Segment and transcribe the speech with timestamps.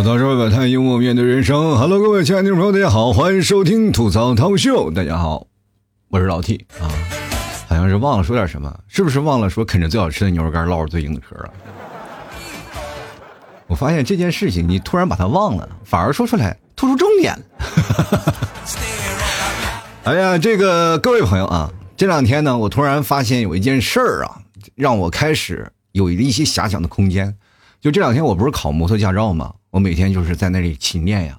[0.00, 1.76] 吐槽社会百态，幽默面对人生。
[1.76, 4.90] Hello，各位亲爱的听众朋友，大家好，欢迎收听吐槽涛秀。
[4.90, 5.46] 大家好，
[6.08, 6.88] 我是老 T 啊，
[7.68, 11.50] 好像是忘了说点什么，是不是忘了说啃着最好吃的牛肉干，唠着最硬的嗑啊？
[13.66, 18.34] 我发现这件事情，你突然把它忘了，反而说出来突出重点了。
[20.04, 24.40] 哎呀，这个各位朋友啊，这两天呢，我突然发现有一件事儿啊，
[24.76, 27.36] 让我开始有了一些遐想的空间。
[27.82, 29.52] 就这两天，我不是考摩托驾照吗？
[29.70, 31.38] 我每天就是在那里勤练呀，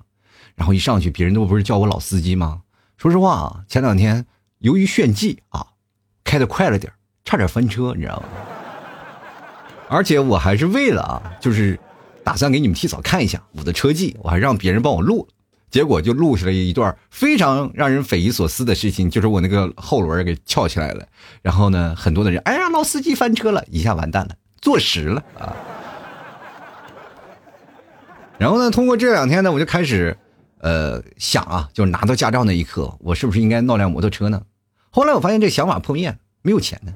[0.55, 2.61] 然后一上去，别人都不是叫我老司机吗？
[2.97, 4.25] 说实话啊，前两天
[4.59, 5.67] 由于炫技啊，
[6.23, 6.93] 开的快了点
[7.25, 8.23] 差点翻车，你知道吗？
[9.89, 11.77] 而且我还是为了啊，就是
[12.23, 15.27] 打算给你们提早看一下我的车技，我还让别人帮我录，
[15.69, 21.05] 结果就录下了一段非常让人匪夷所思的事情，就是我那个后轮给翘起来了，
[21.41, 25.53] 然后呢，很多的人，哎呀，老司机翻车了，一下完蛋了，坐实了啊。
[28.41, 30.17] 然后呢，通过这两天呢，我就开始，
[30.61, 34.41] 呃，想啊，就是拿到驾照那一刻，我是不是应该弄辆摩托车呢？
[34.89, 36.91] 后来我发现这想法破灭，没有钱呢。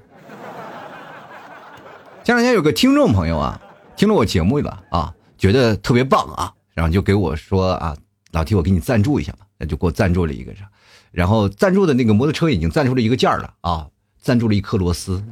[2.23, 3.61] 前两天有个听众朋友啊，
[3.95, 7.95] 听了我节目了啊，觉得特别棒啊，然后就给我说啊，
[8.31, 10.67] 老提我给你赞助一下吧，那就给我赞助了一个啥，
[11.11, 13.87] 然后赞助的那个摩托车已经赞助了一个件了啊，
[14.19, 15.23] 赞助了一颗螺丝。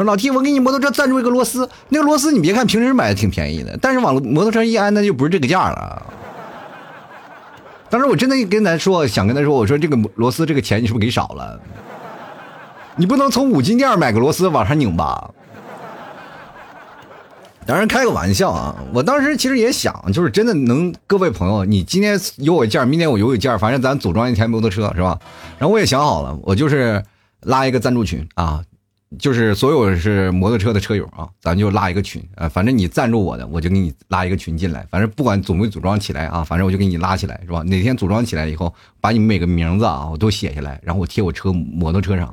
[0.00, 6.02] 说老 T，我给你摩托车赞助一个螺丝，那个螺丝你别看平时买的挺便宜的，但是往摩托车一安，那就不是这个价了。
[7.90, 11.60] 当时我真的跟咱说，想跟他说，我说这个螺丝这个钱你是不是给少了？
[12.96, 15.30] 你不能从五金店买个螺丝往上拧吧？
[17.66, 25.18] 当然开个玩笑啊，我当时其实也想，就是真的能，各位朋友，你今天有我一件，明天我有一件，反正咱组装一台摩托车是吧？
[25.58, 27.04] 然后我也想好了，我就是
[27.42, 28.62] 拉一个赞助群啊。
[29.18, 34.86] 就是所有是摩托车的车友啊，咱就拉一个群啊，反正你赞助我的，我就给你拉一个群进来。
[34.88, 37.60] 反正不管组没组装起来啊，反正我就给你拉起来，是吧？
[37.62, 42.32] 哪天组装起来以后，把你们每个名字啊，我都写下来，然后我贴我车摩托车上。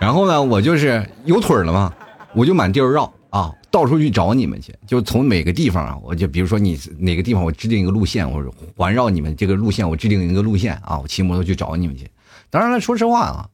[0.00, 1.94] 然后呢，我就是有腿了嘛，
[2.34, 4.74] 我就满地儿绕啊，到处去找你们去。
[4.84, 8.44] 就从每个地方啊，我就比如说你哪个地方，我制定一个路线，我
[8.76, 12.10] 环绕你们这个路线，我制定一个路线啊，我骑摩托去找你们去。
[12.50, 13.48] 当然了，说实话啊，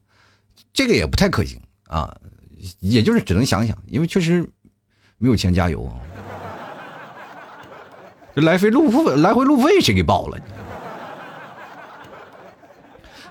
[0.73, 1.59] 这个也不太可行。
[1.93, 2.11] 啊，
[2.79, 4.49] 也就是只能想想，因为确实
[5.19, 5.93] 没有钱加油啊，
[8.33, 10.39] 这来回路费来回路费谁给报了？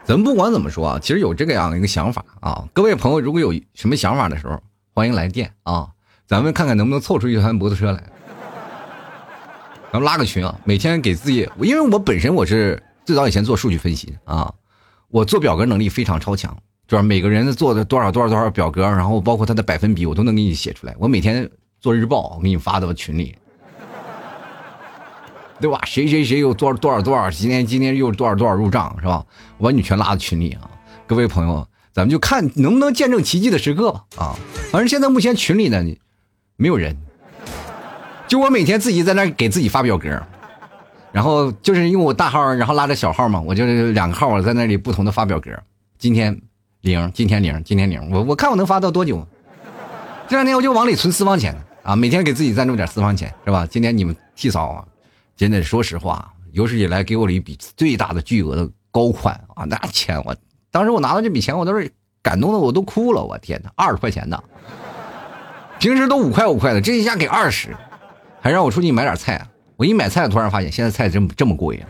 [0.04, 4.62] 咱们不管怎么说啊，其实有这个样的一个想法啊，各位朋友如果有什么想法的时候，
[4.94, 5.88] 欢迎来电啊，
[6.26, 8.00] 咱们看看能不能凑出一台摩托车来，
[9.92, 14.54] 咱们拉个群啊，每天给自己，因为我本身我是最早以前做数据分析啊，
[15.08, 16.56] 我做表格能力非常超强。
[16.92, 20.94] 就是每个人做的多少多少多少表格，然后包括他的百分比，我都能给你写出来。
[20.98, 21.48] 我每天
[21.80, 23.34] 做日报，我给你发到群里，
[25.58, 25.80] 对吧？
[25.86, 29.24] 谁谁谁有多少多少多少，今天今天又多少多少入账，是吧？
[29.56, 30.68] 我把你全拉到群里啊！
[31.06, 34.04] 各位朋友，咱们就看能不能见证奇迹的时刻吧！
[34.18, 34.36] 啊，
[34.70, 35.82] 反正现在目前群里呢，
[36.56, 36.94] 没有人，
[38.28, 40.22] 就我每天自己在那给自己发表格，
[41.10, 45.50] 然后就是用我大号，然后拉着小号嘛，我就两个号我在那里不同的发表格，
[45.98, 46.38] 今天。
[46.82, 49.24] 零，今天零，今天零，我我看我能发到多久？
[50.26, 53.64] 这两天我就往里存私房钱啊，每天给自己赞助点私房钱，是吧？
[53.70, 54.84] 今天你们替嫂啊，
[55.36, 60.34] 真的说实话，有史以来给我了一笔最大的巨额的高款啊，那钱我
[60.72, 61.88] 当时我拿到这笔钱，我都是
[62.20, 64.42] 感动的我都哭了，我天哪，二十块钱呢，
[65.78, 67.76] 平时都五块五块的，这一下给二十，
[68.40, 71.86] 还让我出去买点菜，我一买菜，突然发现现在菜这么这么贵啊，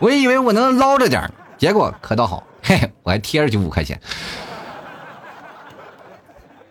[0.00, 2.42] 我以为我能捞着点，结果可倒好。
[2.66, 4.00] 嘿，我还贴着就五块钱，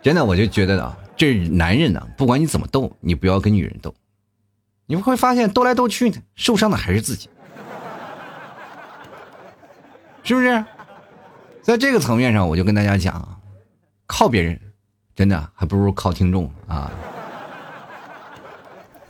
[0.02, 3.94] 真的，我就觉得啊，这男人呢，不管你怎么斗，你不要跟女人斗，
[4.86, 7.30] 你会发现斗来斗去呢，受伤的还是自己，
[10.24, 10.64] 是不是？
[11.62, 13.40] 在这个层面上，我就跟大家讲，
[14.08, 14.60] 靠别人，
[15.14, 16.90] 真的还不如靠听众啊。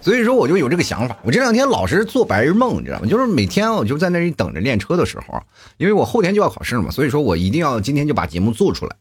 [0.05, 1.17] 所以说，我就有这个想法。
[1.23, 3.07] 我这两天老是做白日梦，你知道吗？
[3.07, 5.43] 就是每天我就在那里等着练车的时候，
[5.79, 6.91] 因为我后天就要考试嘛。
[6.91, 8.95] 所以说我一定要今天就把节目做出来。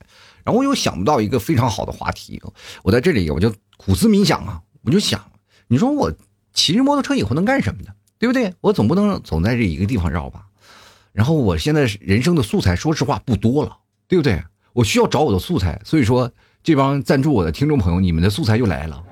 [0.45, 2.41] 然后我又想不到一个非常好的话题，
[2.83, 5.21] 我在这里我就苦思冥想啊，我就想，
[5.67, 6.13] 你说我
[6.53, 7.89] 骑着摩托车以后能干什么呢？
[8.17, 8.53] 对不对？
[8.61, 10.45] 我总不能总在这一个地方绕吧。
[11.11, 13.77] 然后我现在人生的素材，说实话不多了，
[14.07, 14.41] 对不对？
[14.71, 15.81] 我需要找我的素材。
[15.83, 16.31] 所以说，
[16.63, 19.03] 这帮赞助我的听众朋友，你们的素材又来了。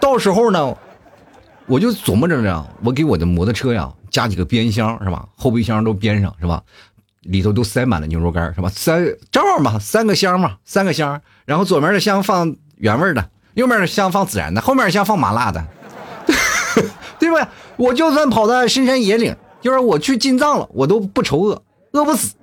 [0.00, 0.76] 到时候呢，
[1.66, 5.28] 我就琢磨着呢，我给我的摩托车呀加几个边箱是吧？
[5.36, 6.62] 后备箱都边上是吧？
[7.22, 8.70] 里头都塞满了牛肉干是吧？
[8.74, 8.98] 塞
[9.30, 11.20] 正好嘛，三个箱嘛，三个箱。
[11.44, 15.64] 然后左面的箱放原味的，右面的箱放孜然的，后面箱放麻辣的，
[17.18, 17.48] 对吧？
[17.76, 21.62] 我就算跑到深山野岭，就是我去进藏了，我都不愁饿，
[21.92, 22.34] 饿不死。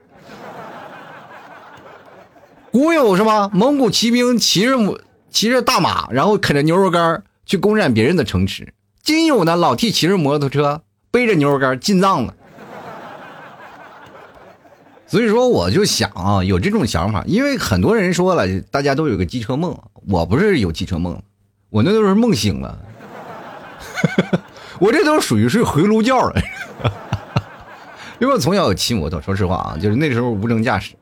[2.71, 4.77] 古有什么蒙古骑兵骑着
[5.29, 8.65] 骑着大马，然后啃着牛肉干去攻占别人的城池；
[9.03, 10.81] 今有呢老 T 骑着摩托车，
[11.11, 12.33] 背着牛肉干进藏了。
[15.07, 19.77] 所以说，我就想啊，有这种想法，因为很多人说了，大家都有个机车梦，
[20.07, 21.21] 我不是有机车梦，
[21.69, 22.77] 我那都是梦醒了，
[24.81, 26.33] 我这都属于是回炉觉了。
[28.19, 30.95] 因为我从小有骑摩托，说实话啊，就是那时候无证驾驶，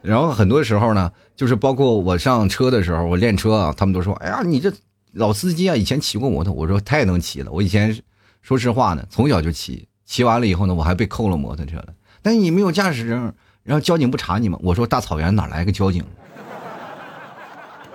[0.00, 4.72] 然后很多时候呢，就是包括我上车的时候，我练车啊，他们都说，哎呀，你这
[5.12, 7.96] 老司机啊，以前骑过摩托，我说太能骑了，我以前
[8.42, 11.88] 说实话呢，从小就骑，骑完了以后呢，我还被扣了摩托车了，
[12.22, 13.32] 但你没有驾驶证。
[13.62, 14.58] 然后交警不查你吗？
[14.62, 16.02] 我说大草原哪来个交警？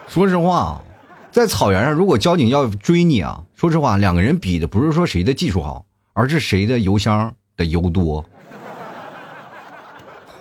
[0.08, 0.84] 说实话啊，
[1.32, 5.84] 在草原上，如果交警要追你啊，说实话，两个人比的不是说谁的技术好，
[6.14, 8.24] 而是谁的油箱的油多。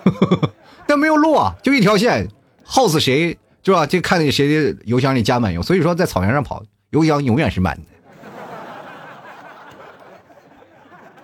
[0.87, 2.29] 但没有路啊，就一条线，
[2.63, 3.87] 耗死谁是吧？
[3.87, 5.63] 就看那谁的油箱里加满油。
[5.63, 7.83] 所以说，在草原上跑，油箱永远是满的。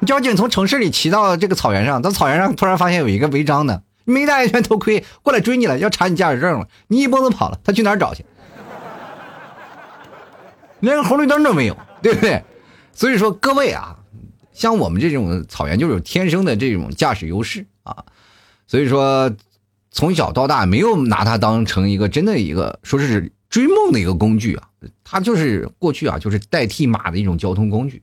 [0.07, 3.83] 交警从城市里骑到这个草原上，到草原上突然发现有一个违章的。
[4.05, 6.67] 没戴安全头盔，过来追你了，要查你驾驶证了。
[6.89, 8.25] 你一蹦子跑了，他去哪儿找去？
[10.81, 12.43] 连个红绿灯都没有，对不对？
[12.93, 13.99] 所以说，各位啊，
[14.53, 18.05] 像我们这种草原，就是有天生的这种驾驶优势啊。
[18.67, 19.31] 所以说，
[19.91, 24.69] 从小到大没有拿它当成一个真的一个说是追梦的一个工具啊，
[25.05, 28.03] 它就是过去啊，就是代替马的一种交通工具。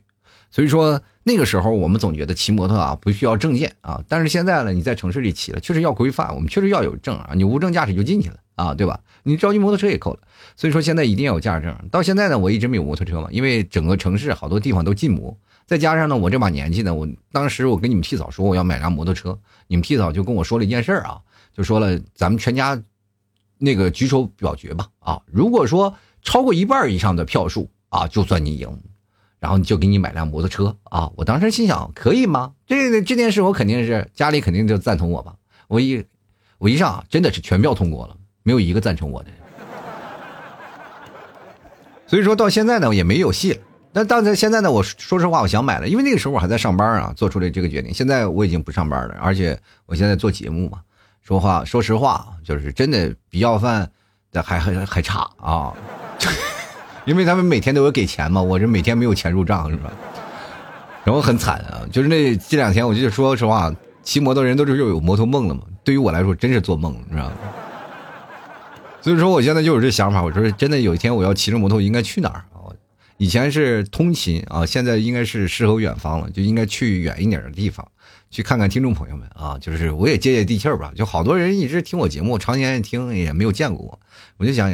[0.51, 1.01] 所以说。
[1.27, 8.97] 那个时候我们总觉得骑摩托啊不需要证件啊，但是现在呢，你在城市里骑了，确实要规范，我们确实要有证啊，你无证驾驶就进去了啊，对吧？
[9.23, 10.21] 你着急摩托车也扣了，
[10.55, 11.75] 所以说现在一定要有驾驶证。
[11.91, 19.37] 到现在呢，我一直没有摩托车嘛，因为整个城市好多地方都禁摩，再加上呢，我这把年纪呢，我当时我跟你们替嫂说我要买辆摩托车，
[19.67, 21.19] 你们替嫂就跟我说了一件事啊，
[21.57, 22.81] 就说了咱们全家
[23.57, 28.79] 那个举手表决吧啊，如果说超过一半以上的票数啊，就算你赢。
[29.39, 31.11] 然后就给你买辆摩托车啊！
[31.15, 32.53] 我当时心想，可以吗？
[32.65, 35.35] 这这件事我肯定是家里肯定就赞同我吧。
[35.67, 36.03] 我一
[36.57, 39.29] 我一上真的是全票通过了，没有一个赞成我的。
[42.07, 43.61] 所以说到现在呢，也没有戏了。
[43.93, 47.93] 但但在现在呢，我说实话，我想买了，因为那个时候我还在上班啊，做出了这个决定。
[47.93, 49.55] 现在我已经不上班了，而且
[49.85, 50.81] 我现在做节目嘛，
[51.27, 53.91] 说话说实话，就是真的比要饭
[54.31, 55.73] 的还还还差啊。
[57.03, 59.91] 因为他们每天都有给钱嘛，我这每天没有钱入账是吧？
[61.03, 63.69] 然后很惨啊，就是那这两天，我就说实话，
[64.03, 65.63] 骑摩托人都是又有摩托梦了嘛。
[65.83, 67.35] 对于我来说，真是做梦，你知道吗？
[69.01, 72.71] 所以说，我现在就有这想法，我说真的，有一天我要骑着摩托，应该去哪儿啊？
[73.17, 77.85] 以前是通勤啊，现在应该是诗和远方了，就应该去远一点的地方，
[78.29, 80.91] 去看看听众朋友们啊，就是我也接接地气儿吧。
[80.95, 83.99] 就好多人一直听我节目，常年听也没有见过我，
[84.37, 84.71] 我就想，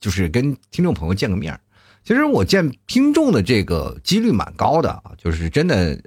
[0.00, 1.58] 就是跟听众朋友见个面。
[2.04, 6.00] 其实我见听众的这个几率蛮高的啊，就是真的，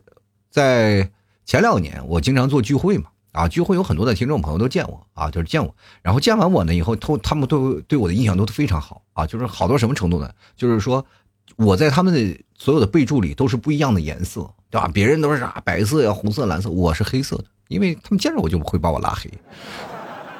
[0.49, 1.09] 在
[1.45, 10.33] 前两年我经常做聚会嘛，啊，聚会有很多的听众朋友都见我啊，就是见我，然后见完我呢以后，都他们都对我的印象都非常好啊，就是好到什么程度呢？
[10.55, 11.05] 就是说
[11.63, 14.89] 我在他们的所有的备注里都是不一样的颜色，对吧？
[14.93, 19.29] 别人都是啥白色呀、红色、蓝色，我是黑色的，因为他们见着我就会把我拉黑，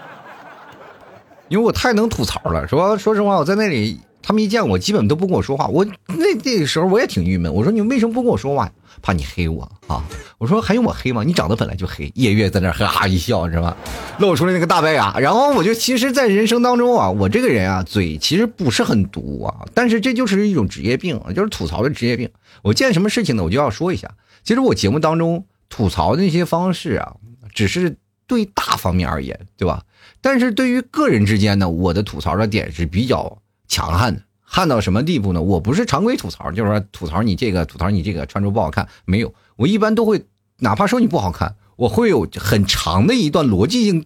[1.50, 4.00] 因为我太能吐槽了，说说实话，我在那里。
[4.22, 5.68] 他们一见我，基本都不跟我说话。
[5.68, 7.54] 我那那个时候我也挺郁闷。
[7.54, 8.72] 我说你为什么不跟我说话？
[9.02, 10.04] 怕你黑我啊？
[10.38, 11.24] 我说还用我黑吗？
[11.24, 12.12] 你长得本来就黑。
[12.14, 13.76] 夜月在那哈哈一笑，是吧？
[14.20, 15.18] 露出了那个大白牙。
[15.18, 22.30] 然后我就其实，在人生当中啊，我这个人啊，嘴其实不是很毒啊，但是这就是一种职业病，就是吐槽的职业病。
[22.62, 24.12] 我见什么事情呢，我就要说一下。
[24.44, 27.16] 其实我节目当中吐槽的那些方式啊，
[27.56, 27.96] 只是
[28.28, 29.84] 对大方面而言，对吧？
[30.20, 33.40] 但是对于个人之间呢，我的吐槽的点是比较。
[33.72, 35.42] 强悍的悍到什么地步呢？
[35.42, 39.34] 我不是常规吐槽，就是说吐槽你这个，吐槽你这个穿着不好看，没有。
[39.56, 40.26] 我一般都会，
[40.58, 44.06] 哪怕说你不好看，我会有很长的一段逻辑性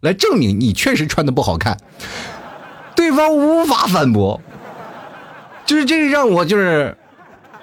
[0.00, 1.78] 来证明你确实穿的不好看，
[2.94, 4.42] 对方无法反驳。
[5.64, 6.98] 就是这个让我就是，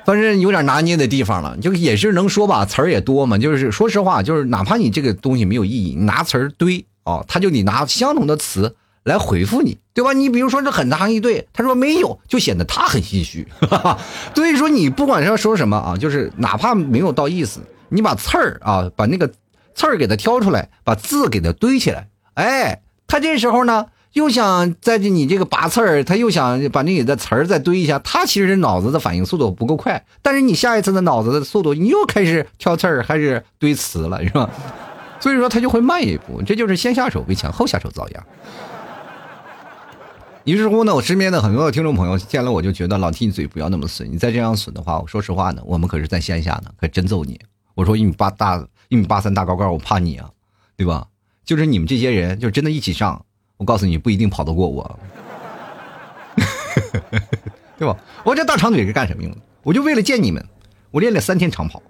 [0.03, 1.55] 反正有点拿捏的地方了。
[1.57, 3.38] 就也是能说吧，词儿也多嘛。
[3.38, 8.75] 就是说实话，就是哪怕你这个东西没有意义，你拿词儿堆啊，他就你拿相同的词。
[9.03, 10.13] 来回复你，对吧？
[10.13, 13.48] 你比如说这很长一对，他说没有，就显得他很心虚。
[14.33, 19.29] 所以说你不管要说什么啊，就是哪怕没有到意思，你把刺儿啊，把那个
[19.75, 34.50] 刺儿给他挑出来，把字给他堆起来，哎，他这时候呢又想在这你这个拔刺儿，他又想把那里的词儿再堆一下，他其实脑子的反应速度不够快，但是你下一次的脑子的速度，你又开始挑刺儿，开始堆词了，是吧？
[35.19, 38.24] 所以说他就会慢一步，这就是先下手为强，后下手遭殃。
[40.46, 47.40] 于是乎呢，我身边的很多的听众朋友见了我就觉得老 T 你嘴不要那么损，你再这样损的话，我说实话呢，我们可是在线下呢，可真揍你。
[47.76, 50.30] 我说一米八大一米八三大高个，我怕你啊，
[50.76, 51.08] 对吧？
[51.46, 53.26] 就是你们这些人，就真的一起上。
[53.58, 55.00] 我告诉你，不一定跑得过我，
[57.80, 57.96] 对吧？
[58.26, 59.38] 我这大长腿是干什么用的？
[59.64, 60.46] 我就为了见你们，
[60.92, 61.82] 我练了三天长跑。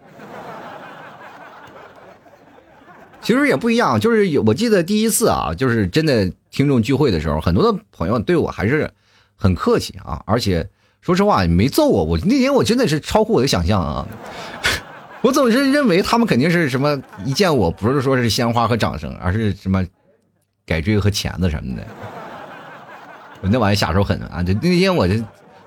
[3.22, 8.90] 其实也不一样，就是我记得第一次啊，就是真的听众聚会的时候，很多的朋友对我还是
[9.36, 10.70] 很客气啊，而且
[11.02, 12.06] 说实话没揍我。
[12.06, 14.08] 我那天我真的是超乎我的想象啊！
[15.22, 19.86] 我总是认为他们肯定是什么一见我不是说是鲜花和掌声，而是什么。
[20.66, 21.86] 改锥和钳子什么的，
[23.42, 24.42] 我那玩意下手狠啊！
[24.42, 25.16] 这那天我就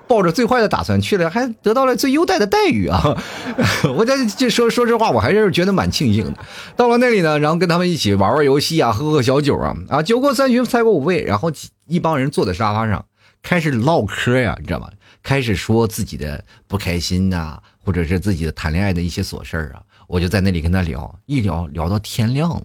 [0.07, 3.17] 抱着最坏的打算去了，还得到了最优待的待遇啊！
[3.95, 6.39] 我在这说说实话，我还是觉得蛮庆幸的。
[6.75, 10.01] 到了那里呢，然后跟他们一起玩玩游戏啊，喝喝小酒啊啊！
[10.01, 11.51] 酒过三巡，菜过五味，然后
[11.87, 13.05] 一帮人坐在沙发上
[13.43, 14.89] 开始唠嗑呀，你知道吗？
[15.23, 19.81] 开始说自己的不开心呐，或者是自己的谈恋爱的一些琐事啊。
[20.07, 22.61] 我就在那里跟他聊，一聊聊到天亮。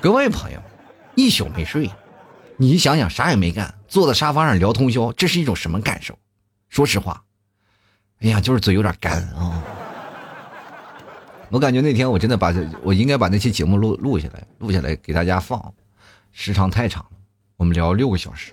[0.00, 0.60] 各位朋友，
[1.16, 1.90] 一宿没睡，
[2.60, 6.14] 你想想啥也没干，坐在沙发上聊通宵，这是一种什么感受？
[6.68, 7.22] 说实话，
[8.20, 9.62] 哎呀，就是嘴有点干啊。
[11.48, 15.72] 我感觉那天我真的把我应该把那期节目录录下来，录下来给大家放，
[16.32, 17.16] 时长太长了，
[17.56, 18.52] 我们聊六个小时。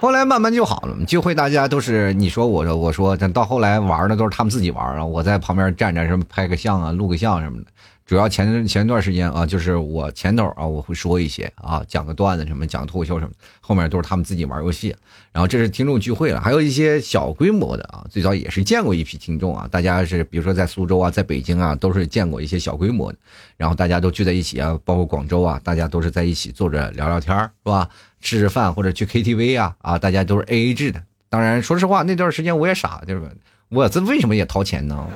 [0.00, 7.66] 后来慢慢就好了，聚会大家都是你说我说我说，但到后来玩的都是他们自己玩啊，我在旁边站着什么拍个相啊，录个像什么的。
[8.06, 14.94] 主要前前段时间啊，就是我前头啊，我会说一些啊，讲个段子什么，讲脱口秀什么，后面都是他们自己玩游戏。
[15.32, 23.18] 然后这是听众聚会了，还有一些小规模的啊，最早也是见过一批听众啊，大家是比如说在苏州啊，在北京啊，都是见过一些小规模的。
[23.56, 27.88] 然后大家都聚在一起啊，包括广州啊，大家都是在一起坐着聊聊天是吧？
[28.20, 31.02] 吃吃饭或者去 KTV 啊啊，大家都是 AA 制的。
[31.30, 33.22] 当然，说实话，那段时间我也傻，就是
[33.70, 35.08] 我这为什么也掏钱呢？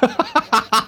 [0.00, 0.83] 哈哈哈哈哈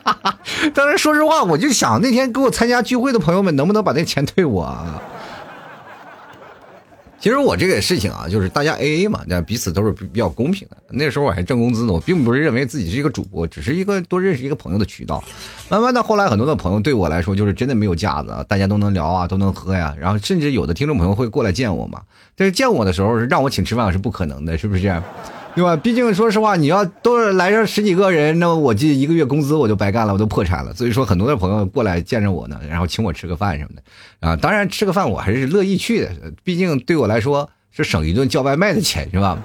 [0.75, 4.63] 当然，说实话，我就想那天给我参加聚会的朋友们，能不能把那钱退我？
[4.63, 5.03] 啊？
[7.19, 10.77] 其实我这个事情啊，就是大家 A A 嘛，那彼此都是比较公平的。
[10.91, 15.25] 那时候我还挣工资呢，我并不是认为自己是一个主播，只是一个多认识一个朋友的渠道。
[15.69, 19.97] 慢慢的，后来很多的朋友对我来说，就是真的没有架子，大家都能聊啊，都能喝呀。
[19.99, 22.03] 然后甚至有的听众朋友会过来见我嘛，
[22.37, 25.03] 但是见我的时候，让我请吃饭是不可能的，是不是？
[25.57, 25.75] 对吧？
[25.75, 30.75] 毕竟说实话，你要都是来上十几个人，那我这一个月工资我就白干了，我都破产了。
[30.75, 34.37] 所以说，很多的朋友过来见着我呢，然后请我吃个饭什么的啊。
[34.37, 36.13] 当然，吃个饭我还是乐意去的，
[36.45, 39.39] 毕竟对我来说是省一顿叫外卖的钱，是吧？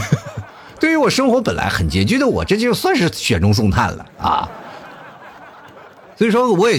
[0.80, 4.48] 对于我生活本来很拮据的我，这就算是雪中送炭了啊。
[6.16, 6.78] 所以说，我也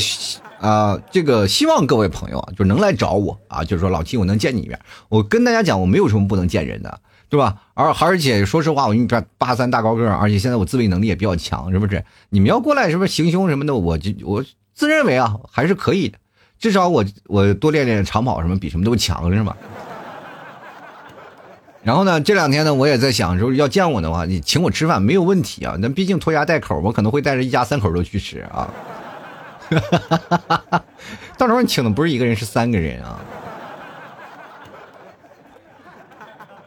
[0.60, 4.80] 啊，这个希望各位朋友啊，就能来找我啊，就是说老七，我能见你一面。
[5.10, 7.00] 我跟大家讲，我没有什么不能见人的。
[7.28, 7.56] 对吧？
[7.74, 12.04] 而而且说实话，我你八八三大高个，而且现在我自卫能力也比较强，是不是？
[12.30, 13.76] 你们要过来，是不是行凶什么的？
[13.76, 16.18] 我就我自认为啊，还是可以的。
[16.58, 19.58] 至少我我多练练长跑什么，比什么都强，是吧？
[21.84, 25.76] 然后呢，这两天呢，我也在想，说要见我的话，你请我吃饭没有问题啊。
[25.80, 28.70] 那毕竟拖家带口，我可能会带着一家三口都去吃啊。
[31.38, 33.20] 到时候你请的不是一个人，是三个人啊。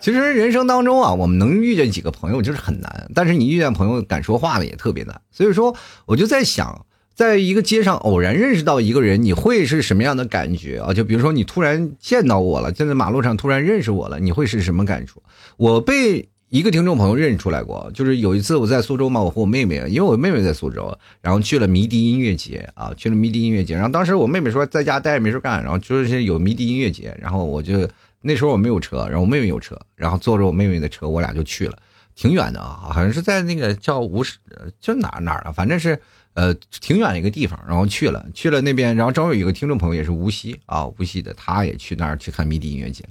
[0.08, 5.20] 其实人生当中啊，我们能遇见几个朋友就是很难，但是你遇见朋友敢说话的也特别难。
[5.30, 10.94] 所以说，我就在想，在一个街上偶然认识到一个人，你会是什么样的感觉啊？
[10.94, 15.22] 就比如说你突然见到我了，站在马路上突然认识我了，你会是什么感触？
[15.58, 27.86] 我被一个听众朋友认出来过，就是有一次我在苏州嘛，我和我妹妹，因为我妹妹在苏州，然后去了迷笛音乐节啊，去了迷笛音乐节，然后当时我妹妹说在家待着没事干，然后就是有迷笛音乐节，然后我就。
[28.28, 31.78] 那时候我没有车，然后我妹妹有车，然后坐着我妹妹的车，我俩就去了，
[32.14, 34.36] 挺远的啊，好像是在那个叫无锡，
[34.78, 35.98] 就哪哪啊，反正是
[36.34, 43.02] 呃挺远的一个地方，然后去了，去了那边，然后正好有一个听众朋友也是无锡啊，无锡的，他也去那儿去看迷笛音乐节，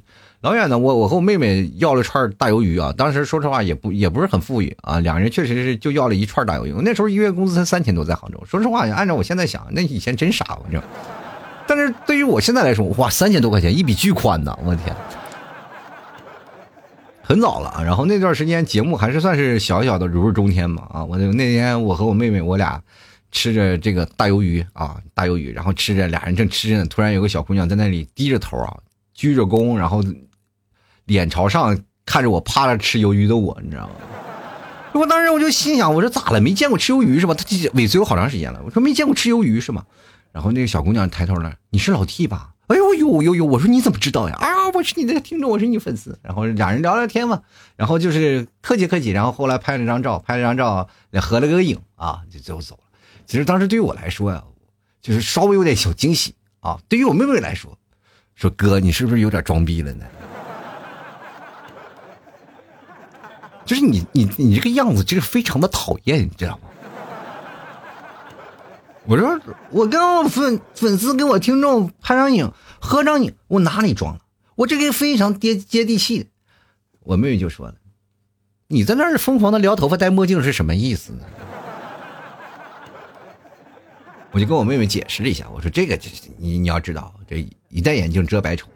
[0.42, 10.80] 老远的，我我和我妹妹要了串大鱿鱼啊，当时说实话也不也不是很富裕啊，两人确实是就要了一串大鱿鱼，那时候一个月工资才三千多，在杭州，说实话，按照我现在想，那以前真傻，反正。
[11.68, 14.58] 但是对于我现在来说，哇，三千多块钱一笔巨款呐！
[14.64, 14.96] 我的天，
[17.22, 17.84] 很早了。
[17.84, 21.04] 然后那段时间节目还是算是小小的如日中天嘛啊！
[21.04, 22.82] 我那天我和我妹妹我俩
[23.32, 28.78] 吃着这个大鱿鱼啊，大鱿鱼，然后吃着俩人正吃着呢，突然有个小姑娘在那里低着头啊，
[29.14, 30.02] 鞠着躬，然后
[31.06, 33.94] 脸朝上看着我趴着吃鱿鱼的我，你知道吗？
[34.94, 36.42] 我当时我就心想，我说咋了？
[36.42, 37.34] 没见过吃鱿鱼是吧？
[37.34, 37.44] 他
[37.74, 39.84] 尾随我好长时间了，我说没见过吃鱿鱼是吗？
[40.32, 42.54] 然后那个小姑娘抬头了，你是老 T 吧？
[42.68, 43.46] 哎呦呦呦呦！
[43.46, 44.36] 我说你怎么知道呀？
[44.40, 46.20] 啊，我是你的听众，我是你粉丝。
[46.22, 47.42] 然后俩人聊聊天嘛，
[47.78, 50.90] 然后就是客气客气，然后后来拍了张照，拍了张照，
[51.22, 52.82] 合了个影啊，就最后走了。
[53.26, 54.44] 其实当时对于我来说呀，
[55.02, 56.78] 就是稍微有点小惊喜啊。
[56.90, 57.78] 对于我妹妹来说，
[58.36, 60.06] 说哥，你是不是有点装逼了呢？
[63.66, 66.68] 就是你你你这个样子，就是非常的讨厌，你知道吗？
[69.08, 69.40] 我说
[69.72, 74.22] 我跟我粉粉丝跟我听众拍张影合张影，我哪里装了？
[74.56, 76.30] 我这个非常接接地气。
[77.02, 77.76] 我妹妹就说了
[78.68, 81.20] ：“你在那儿疯狂的撩头发戴墨镜是什么意思呢？”
[84.32, 85.98] 我就跟我妹妹解释了一下，我说：“这个
[86.38, 88.68] 你你要知道，这一戴眼镜遮百丑。”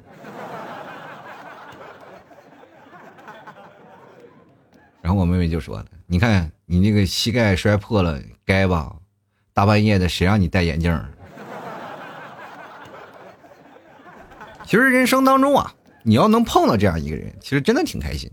[5.01, 8.95] 然后我妹妹就说了：“你看你那个膝盖摔破了，该吧？”
[9.53, 10.98] 大半夜的，谁让你戴眼镜？
[14.65, 18.31] 其实人生当中啊，你要能碰到这样一个人，其实真的挺开心，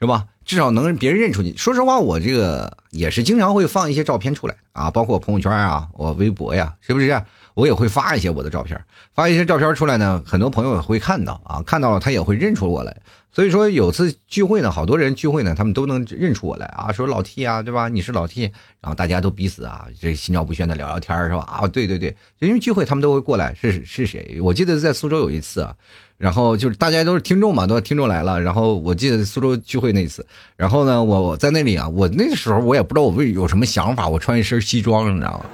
[0.00, 0.26] 是吧？
[0.44, 1.56] 至少能别人认出你。
[1.56, 7.22] 说实话，我这个也是经常会放一些照片出来啊，包括我朋友圈啊，我微博呀，是不是？
[7.56, 8.78] 我也会发一些我的照片，
[9.14, 12.94] 发一些照片出来呢，很多朋友也会看到啊，看到了他也会认出我来。
[13.32, 17.88] 所以说有次聚会呢，好多人聚会呢，他们都能认出我来啊，说老 T 啊，对吧？
[17.88, 21.40] 你是老 T，然后大家都彼此啊，这心照不宣的聊聊天是吧？
[21.40, 24.38] 啊，对对对，因为聚会他们都会过来，是是谁？
[24.42, 25.74] 我记得在苏州有一次啊，
[26.18, 35.44] 然后就是大家都是听众嘛，都听众来了，然后我记得苏州聚会那次，然后呢，我在那里啊，我那个时候我也不知道我为有什么想法，我穿一身西装，你知道吗？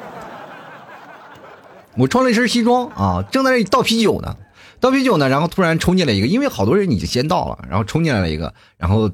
[1.96, 4.36] 我穿了一身西装啊，正在那里倒啤酒呢，
[4.80, 9.10] 倒啤酒呢，然后突然冲进来一个，因为好多人已经先到了，然后冲进来了一个，然后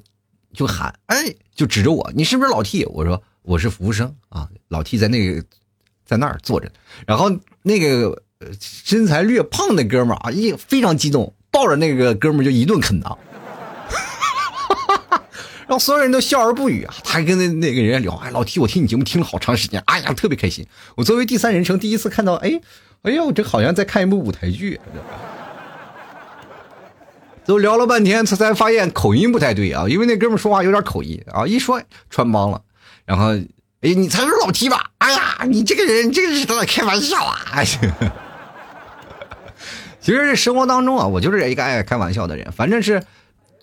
[0.52, 2.84] 就喊，哎，就指着我，你是不是老 T？
[2.86, 5.44] 我说我是服务生啊，老 T 在那个
[6.04, 6.70] 在那儿坐着，
[7.06, 7.30] 然后
[7.62, 8.22] 那个
[8.60, 13.18] 身材略胖的哥们儿啊，一非常激动，抱着那个哥们儿就一顿啃啊。
[15.68, 16.94] 让所有人都笑而不语啊！
[17.04, 20.66] 他还跟那那个人聊，哎，老 T，我听你节目听了好长时间，哎呀，特别开心。
[20.96, 22.58] 我作为第三人称，第一次看到，哎，
[23.02, 24.80] 哎呦，这好像在看一部舞台剧。
[27.44, 32.62] 都聊了半天，他才发现口音不太对啊，因为那哥们说话有点口音啊，一说穿帮了。
[33.04, 33.34] 然后，
[33.80, 34.90] 哎，你才是老 T 吧？
[34.98, 37.62] 哎呀，你这个人，这个是在开玩笑啊！
[40.00, 43.02] 其实这生活当中啊，我就是一个爱开玩笑的人，反正是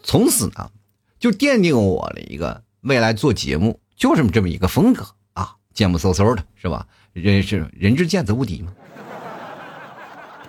[0.04, 0.70] 从此呢。
[1.19, 6.86] 就奠定我的一个未来做节目就是这么一个风格啊，贱不嗖嗖的是吧？
[7.13, 8.73] 人是人之贱则无敌嘛。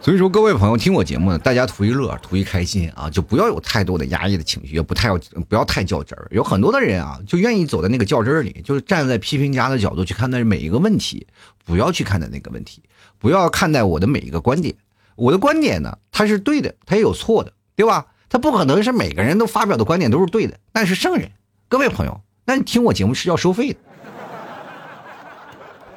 [0.00, 6.28] 所以说，各位朋友听我节目呢，大家图一乐，图一开心啊，就不要有太多的压抑的情绪，也不太要不要太较真儿。
[6.30, 11.26] 有很多的人啊，就愿意走在那个较真儿里，就是站在批评家的角度去看待每一个问题，
[11.64, 12.82] 不要去看待那个问题，
[13.18, 14.72] 不要看待我的每一个观点。
[15.16, 18.06] 我的观点呢，它是对的，它也有错的，对吧？
[18.28, 21.30] 他不可能是每个人都发表的观点都是对的，那是圣人。
[21.68, 23.78] 各位朋友，那你听我节目是要收费的。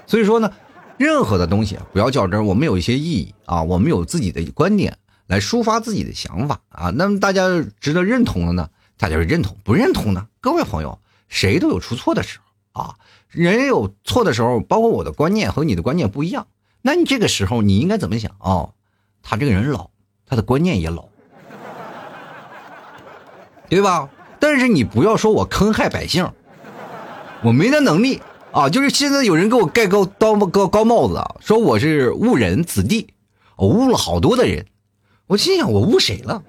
[0.05, 0.51] 所以说呢，
[0.97, 6.89] 任何的东西不要较真我们有一些意义啊，我们有自己的观点来抒发自己的想法啊。
[6.89, 7.47] 那么大家
[7.79, 12.39] 值得认同的呢，大家是认同；不认同呢，各位朋友，谁都有出错的时
[12.71, 12.95] 候啊。
[13.29, 16.47] 人有错的时候，包括我的观念和你的观念不一样，
[16.81, 18.73] 那你这个时候你应该怎么想哦？
[19.21, 19.89] 他这个人老，
[20.25, 21.08] 他的观念也老。
[23.69, 24.09] 对吧？
[24.39, 26.31] 但是你不要说我坑害百姓，
[27.43, 28.69] 我没那能力啊！
[28.69, 33.13] 就是现在有人给我盖高高高高帽子，说我是误人子弟，
[33.57, 34.65] 我误了好多的人。
[35.27, 36.41] 我心想，我误谁了？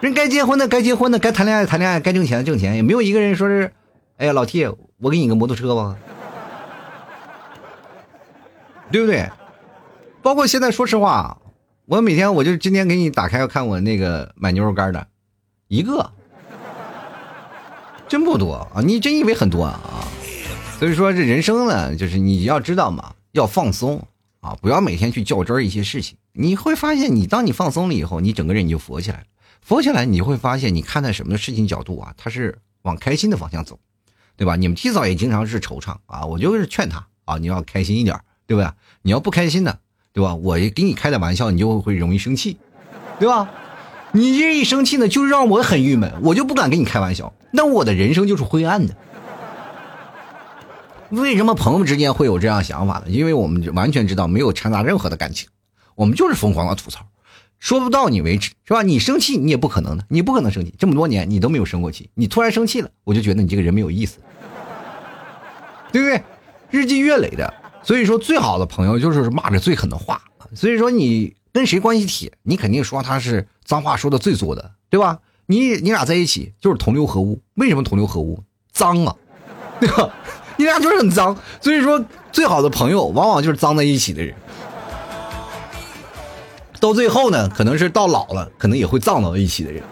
[0.00, 3.72] 人该结婚的该结婚的，该谈恋爱谈恋爱，该挣钱挣钱，也没有一个人说是，
[4.18, 4.64] 哎呀，老 T，
[4.98, 5.96] 我给你个摩托车吧，
[8.92, 9.28] 对不对？
[10.22, 11.38] 包括现在，说实话，
[11.86, 15.06] 我每天我就今天给你打开看我那个买牛肉干的。
[15.68, 16.10] 一个，
[18.08, 18.80] 真不多啊！
[18.82, 19.80] 你真以为很多啊？
[19.84, 20.08] 啊
[20.78, 24.06] 所以说这人生呢，就是你要知道嘛，要放松
[24.40, 26.16] 啊，不要每天去较真一些事情。
[26.32, 29.24] 你会发现，你当你放松了以后，你整个人你就佛起来了。
[29.60, 33.78] 佛起来，你会发现，你看待什么事情角度啊，他是往开心的方向走，
[34.36, 34.56] 对吧？
[34.56, 38.74] 你们提早也经常是惆怅啊，我就是劝他啊，你要开心一点，对吧？
[39.02, 39.80] 你要不开心的，
[40.12, 40.34] 对吧？
[40.34, 42.56] 我给你开的玩笑，你就会容易生气，
[43.18, 43.50] 对吧？
[44.12, 47.32] 你这一生气呢，就让我很郁闷，我就不敢跟你开玩笑。
[47.50, 48.94] 那我的人生就是灰暗的。
[51.10, 53.04] 为什么朋友之间会有这样想法呢？
[53.08, 55.48] 因为我们完全知道没有掺杂任何的感情，
[55.94, 57.06] 我们就是疯狂的吐槽，
[57.58, 58.82] 说不到你为止，是吧？
[58.82, 64.18] 你生气你也不可能的，你不可能生气，这么多年你都没有生过气，你突然生气了，我就觉得你这个人没有意思，
[65.90, 66.22] 对不对？
[66.70, 70.20] 日积月累的，所以说最好的朋友就是骂着最狠的话，
[70.54, 75.18] 所以说你跟谁关系铁，你肯定说他是脏话说的最多的，对吧？
[75.44, 78.42] 你你俩在一起就是同流合污，为什么同流合污？
[78.72, 79.14] 脏啊，
[79.78, 80.08] 对吧？
[80.56, 82.02] 你俩就是很脏，所以说
[82.32, 84.34] 最好的朋友往往就是脏在一起的人。
[86.80, 89.82] 到最后呢，可能是到老了，可能也会葬到一起的人。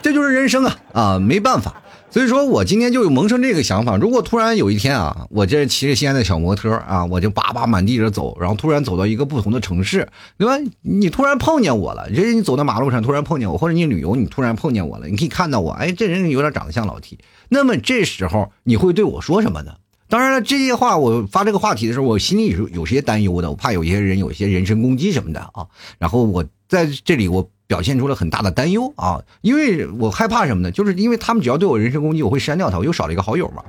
[0.00, 1.82] 这就是人生啊啊，没办法。
[2.10, 10.58] 所以说我今天就有萌生这个想法：如果突然有一天啊，我这骑着西安的小摩托啊，我就叭叭满地着走，然后突然走到一个不同的城市，对吧？
[10.82, 17.16] 你突然碰见我了，人你走到马路上突然碰见我，或者你旅游你突然碰见我了，你可以看到我，哎，这人有点长得像老 T。
[17.48, 19.74] 那么这时候你会对我说什么呢？
[20.08, 25.68] 当然了，这些话我发这个话题的时候，我心里有有些担忧的，我怕有些人有些人身攻击什么的啊。
[26.00, 30.72] 然后我在这里我表现出了很大的担忧啊，因为我害怕什么呢？
[30.72, 33.62] 就是因为他们只要对我人身攻击，我会删掉他，我又少了一个好友嘛。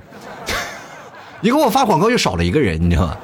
[1.40, 3.16] 你给我发广告又少了一个人，你知道吗？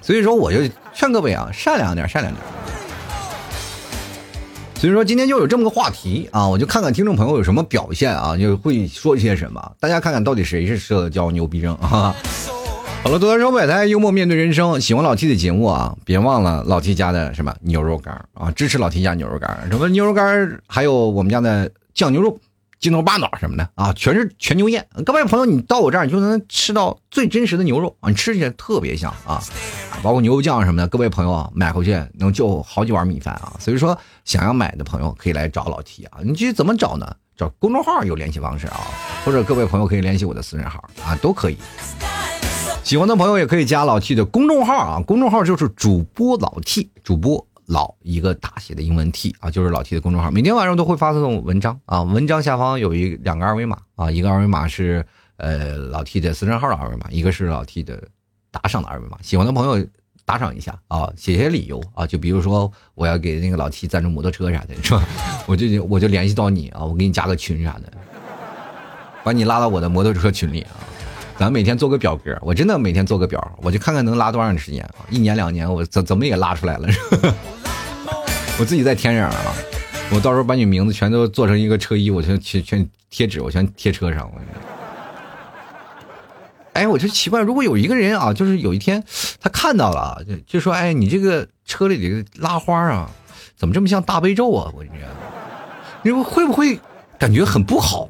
[0.00, 0.60] 所以说我就
[0.94, 2.42] 劝各位啊，善良点，善良点。
[4.76, 12.16] 所以说今天就有这么个话题啊，我就看看听众朋友有什么表现啊，就会说一些什么，大家看看到底谁是社交牛逼症啊？
[13.02, 22.38] 好了，多多少百台幽默面对人生，喜欢老 T 的节目啊，别忘了老 T 家的什么牛肉干啊，支持老 T 家牛肉干，什么牛肉干，还有我们家的酱牛肉。
[22.80, 24.86] 筋头巴脑什么的啊，全是全牛宴。
[25.04, 29.42] 各位朋友，你到我这儿，你就能吃到最真实的牛肉啊，你吃起来特别香啊，
[30.00, 30.86] 包括牛肉酱什么的。
[30.86, 33.52] 各位朋友啊，买回去能就好几碗米饭啊。
[33.58, 36.20] 所以说，想要买的朋友可以来找老 T 啊。
[36.22, 37.16] 你去怎么找呢？
[37.36, 38.78] 找公众号有联系方式啊，
[39.24, 41.56] 或者各位朋友可以联系我的私人号啊，都可以。
[42.88, 47.46] 喜欢的朋友也可以加老 T 的公众号啊，公众号就是主播老 T 主播。
[47.66, 52.00] 老一个大写的英文 T 啊，就是老 T 的公众号，每天晚上都会发送文章啊。
[52.00, 55.04] 文章下方有一两个二维码啊，一个二维码是
[55.36, 58.02] 呃老 T 的私人号的二维码，一个是老 T 的
[58.50, 59.18] 打赏的二维码。
[59.20, 59.86] 喜欢的朋友
[60.24, 65.06] 打赏一下啊，写些理由啊，就比如说我要给那个老 T 赞助摩托车啥的，是吧？
[65.44, 67.92] 我就我就联系到你啊，我给你加个群啥的，
[69.22, 70.72] 把你拉到我的摩托车群里啊。
[71.38, 75.06] 咱每天做个表格，我真的每天做个表，我就看看能拉多长时间啊？
[75.08, 76.88] 一年两年，我怎怎么也拉出来了。
[78.58, 79.54] 我自己在添上啊，
[80.12, 84.28] 我到时候把你名字全都做成一个车衣，我全全全贴纸，我全贴车上。
[84.34, 84.40] 我
[86.72, 89.02] 哎，我就奇怪，如果有一个人啊，就是有一天
[89.40, 93.08] 他看到了，就就说：“哎，你这个车里的拉花啊，
[93.56, 94.90] 怎么这么像大悲咒啊？”我你
[96.02, 96.80] 你说会不会
[97.16, 98.08] 感觉很不好？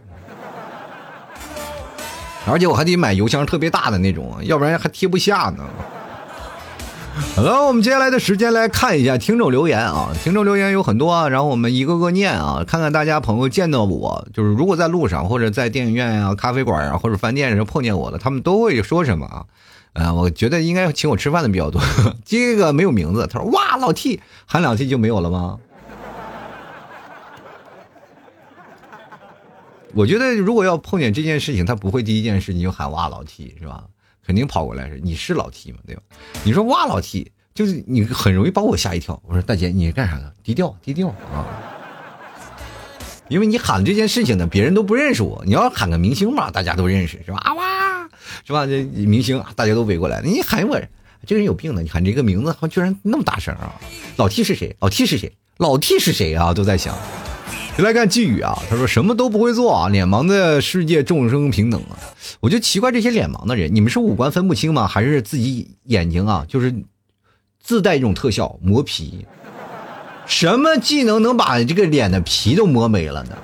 [2.49, 5.65] 而且我还得买邮箱特别大的那种，要不然还贴不下呢。
[7.35, 10.11] 好了，我们接下来的时间来看一下听众留言啊。
[10.23, 19.45] 听众留言有很多啊，然后我们一个个念啊，看看大家朋友见到我，就是如果在路上或者在电影院啊、咖啡馆啊或者饭店上碰见我了，他们都会说什么啊？
[19.95, 21.83] 啊，我觉得应该请我吃饭的比较多。
[22.25, 25.59] 这个没有名字，他说哇老 T 喊两 T 就没有了吗？
[29.95, 33.85] 我觉得如果要碰见这件事情，他不会第一件事你就喊哇老 T 是吧？
[34.25, 36.03] 肯定跑过来是你是老 T 嘛，对吧？
[36.45, 39.21] 你说哇老 T，就是你很容易把我吓一跳。
[39.27, 40.31] 我说大姐你干啥呢？
[40.43, 41.47] 低调低调啊！
[43.29, 45.43] 因为你喊这件事情呢，别人都不认识我。
[45.47, 47.39] 你要喊个明星嘛，大家都认识是吧？
[47.39, 48.09] 啊哇，
[48.47, 48.67] 是吧？
[48.67, 50.21] 这明星大家都围过来。
[50.23, 50.79] 你喊我，
[51.27, 51.83] 这个人有病呢！
[51.83, 53.75] 你喊这个名字，居然那么大声啊！
[54.17, 54.77] 老 T 是谁？
[54.81, 55.33] 老 T 是谁？
[55.57, 56.53] 老 T 是谁啊？
[56.53, 56.95] 都在想。
[57.83, 61.97] 来看寄语啊，他说什么都不会做啊，脸盲的世界众生平等啊，
[62.41, 64.87] 我就奇怪这些脸盲的人，你们是五官分不清吗？
[64.87, 66.75] 还是自己眼睛啊，就是
[67.63, 69.27] 自带一种特效磨皮？
[70.27, 73.39] 什么技能能把这个脸的皮都磨没了呢？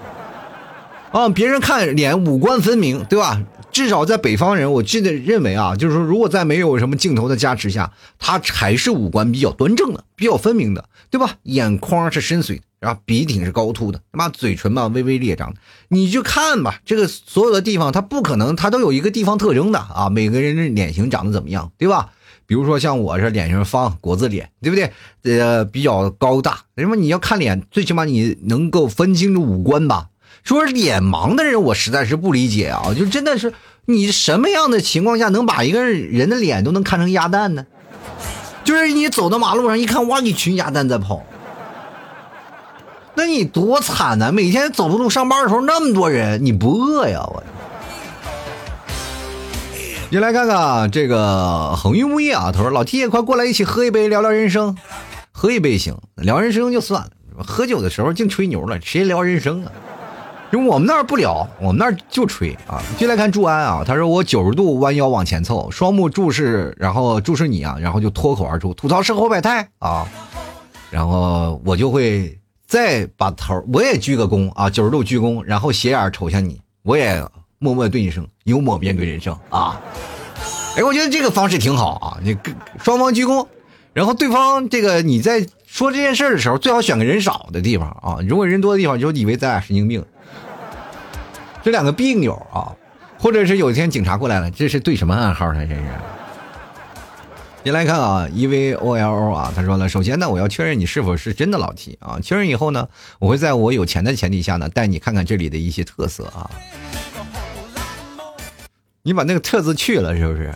[1.12, 3.40] 啊，别人看脸五官分明，对吧？
[3.70, 11.37] 至少在北方人，我记得认为啊，就是说，如果在没有什么镜头的加持下，他还是五官比较端正的，比较分明的，对吧？
[11.44, 15.55] 眼眶是深邃，然后鼻挺是高凸的，他妈嘴唇嘛微微裂张，
[15.87, 20.11] 你就看吧，这个所有的地方，它不可能，它都有一个地方特征的啊。
[20.11, 22.11] 每个人的脸型长得怎么样，对吧？
[22.46, 24.92] 比如说像我这脸型方国字脸，对不对？
[25.38, 30.09] 呃，比较高大，那么你要看脸，最起码你能够分清楚五官吧。
[30.42, 32.92] 说脸盲的人，我实在是不理解啊！
[32.92, 33.55] 就真的是
[33.87, 37.66] 你什么样的情况下能把一个人的脸都能看成鸭蛋呢？
[38.64, 41.22] 就是你走到马路上一看，哇，一群鸭蛋在跑，
[43.14, 44.33] 那你多惨呐！
[44.33, 47.20] 每天走路上班的时候那么多人，你不饿呀？
[47.20, 47.42] 我。
[50.11, 54.77] 你来看看这个恒运物业啊，他说：“老 T，快过来一起喝一杯，聊聊人生。
[55.33, 57.11] 喝一杯行，聊人生就算了。
[57.44, 59.72] 喝酒的时候净吹牛了，谁聊人生啊？
[60.55, 62.81] 因为我们那儿不聊，我们那儿就吹啊。
[62.97, 70.07] 就来看祝安啊，他说我九十度弯腰往前凑，双目注视，然后注视你啊，然后就脱口而出吐槽生活百态啊。
[70.90, 72.38] 然后我就会
[72.69, 77.23] 再把头，我也鞠个躬啊，九十度鞠躬，然后斜眼瞅向你，我也。”
[77.61, 79.81] 默默对你生，幽默面对人生啊！
[80.77, 82.19] 哎，我觉得这个方式挺好啊！
[82.23, 82.37] 你
[82.83, 83.47] 双方鞠躬，
[83.95, 88.19] 然后对方这个你在说这件事的时候，最好选个人少的地方啊！
[88.29, 90.05] 如果人多的地方，就以为咱俩神经病，
[91.64, 92.77] 这两个病友啊，
[93.18, 95.66] 或者是有一天警察过来了，这是对什么暗号呢？
[95.66, 95.83] 这是。
[97.62, 102.20] 你来看啊，E V O L O 啊，他说了，首先呢，我要确认你是否是真的老 T 啊！
[102.22, 102.87] 确认以后呢，
[103.18, 106.50] 我会在我有钱的前提下呢，带你看看这里的一些特色啊。
[109.00, 110.55] 你把那个“特”字去了是不是？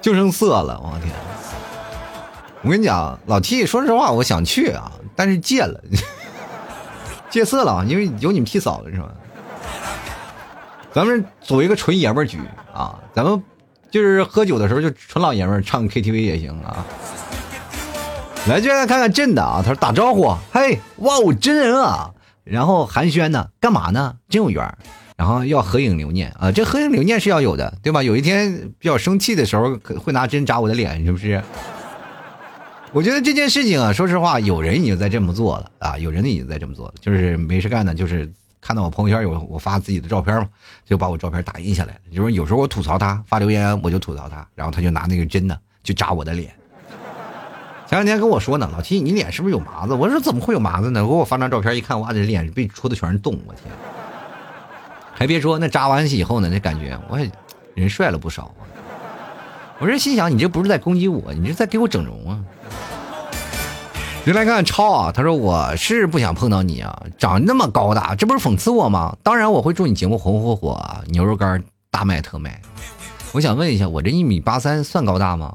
[0.00, 1.14] 就剩“色”了，我天！
[2.62, 5.80] 我跟你讲，老 T，说实话，我想去啊，但是戒了，
[7.34, 9.08] 戒色了，因为有你们替嫂子是吧？
[10.92, 12.38] 咱们组一个纯爷们儿局
[12.72, 13.42] 啊，咱们
[13.90, 16.86] 就是喝酒的时候就纯老爷们儿唱 KTV 也行啊。
[18.46, 19.60] 来，就来看看朕的啊！
[19.64, 22.12] 他说打招呼，嘿，哇哦，真人啊！
[22.44, 24.14] 然后寒暄呢，干嘛呢？
[24.28, 24.72] 真有缘。
[25.16, 28.00] 然后要合影留念啊，这合影留念是要有的，对吧？
[28.00, 31.42] 有一天比较生气的时候，会拿针扎我的脸，是不是？
[32.94, 40.48] 我觉得这件事情啊，说实话，有人已经在这么做了啊，有人已经在这么做了，就是没事干呢，就是看到我朋友圈有我发自己的照片嘛，
[40.84, 41.98] 就把我照片打印下来。
[42.12, 46.54] 就是有时候我吐槽他发留言，我就吐槽他，然后他就拿那个针呢，就扎我的脸。
[47.88, 49.94] 前两天跟我说呢，老七，你脸是不是有麻子？
[49.94, 51.00] 我说怎么会有麻子呢？
[51.04, 53.64] 给我发张照片一看，哇，这脸被戳的全是洞，我天！
[55.14, 57.28] 还别说，那扎完以后呢，那感觉我也
[57.74, 58.54] 人帅了不少。
[59.80, 62.38] 我这心想，你这不是在攻击我，你是在给我整容啊？
[64.24, 69.14] 人来看超啊，他说我是不想碰到你啊，长那么高大，这不是讽刺我吗？
[69.22, 72.62] 当然我会祝你节目红火火，牛肉干大卖特卖。
[73.32, 75.54] 我想问一下，我这一米八三算高大吗？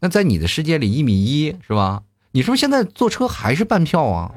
[0.00, 2.02] 那在你的世界里一米一是吧？
[2.32, 4.30] 你是不是现在坐车还是半票啊？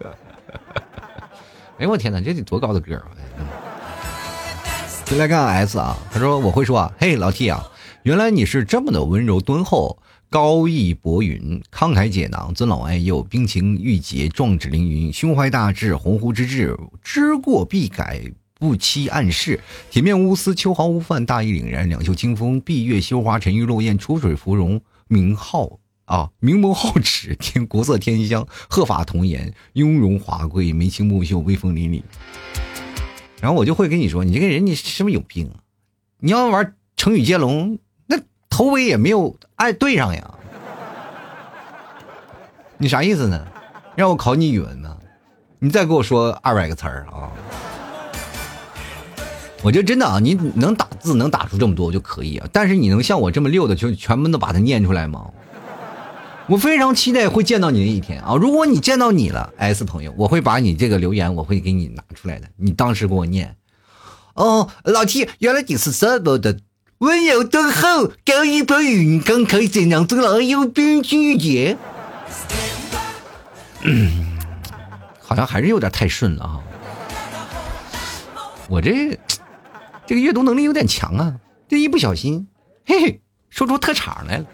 [1.78, 3.04] 哎我天哪，这得多高的个儿！
[5.04, 7.64] 就来看 S 啊，他说我会说啊，嘿老 T 啊，
[8.02, 9.98] 原来你是这么的温柔敦厚、
[10.32, 18.22] 高义薄云、慷慨解囊、尊老爱幼、冰清玉洁、壮志凌云、胸怀大志、鸿鹄之志、知过必改、
[18.54, 25.78] 不期暗示、铁面无私、秋毫无犯、大义凛然、两袖清风、闭月羞花、沉鱼落雁、出水芙蓉、名号。
[26.06, 32.02] 啊，明眸皓齿，天国色天香，鹤发童颜，雍容华贵，眉清目秀，威风凛凛。
[33.40, 35.60] 然后我就会跟你说，你这个人你是不是有病啊？
[36.18, 37.78] 你要玩成语接龙，
[38.52, 40.30] 头尾也没有哎对上呀。
[42.76, 43.46] 你啥意思呢？
[43.96, 44.94] 让我考你语文呢？
[45.58, 47.32] 你再给我说二百个词儿啊！
[49.62, 55.30] 我觉得真的啊，你能打字能打出这么多就可以啊，但是你能像我这么溜的，就全部都把它念出来吗？
[56.46, 58.34] 我非常期待会见到你那一天啊！
[58.34, 62.48] 如果你见到你了，S 朋友，我会把你这个留言，我会给你拿出来的。
[62.56, 63.56] 你当时给我念，
[64.34, 66.58] 哦，老 T，原来你是这么的
[67.02, 71.76] 温柔敦厚、高义薄云、慷慨解囊、尊老爱幼、冰清玉洁。
[73.80, 74.38] 嗯，
[75.18, 76.60] 好像还是有点太顺了啊！
[78.68, 79.18] 我这
[80.06, 81.34] 这个阅读能力有点强啊，
[81.68, 82.46] 这一不小心，
[82.86, 84.44] 嘿嘿，说出特长来了。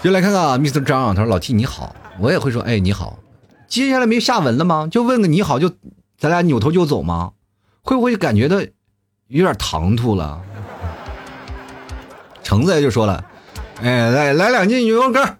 [0.00, 0.84] 就来看看啊，Mr.
[0.84, 3.18] 张，他说：“老 T 你好，我也会说，哎你好。
[3.66, 4.86] 接下来没下文了吗？
[4.88, 5.72] 就问个你好，就
[6.16, 7.32] 咱俩扭头就走吗？
[7.80, 8.60] 会不会感觉到
[9.26, 10.40] 有点唐突了？”
[12.52, 13.24] 橙子就说了
[13.80, 15.38] ：“哎，来来两斤牛肉干。”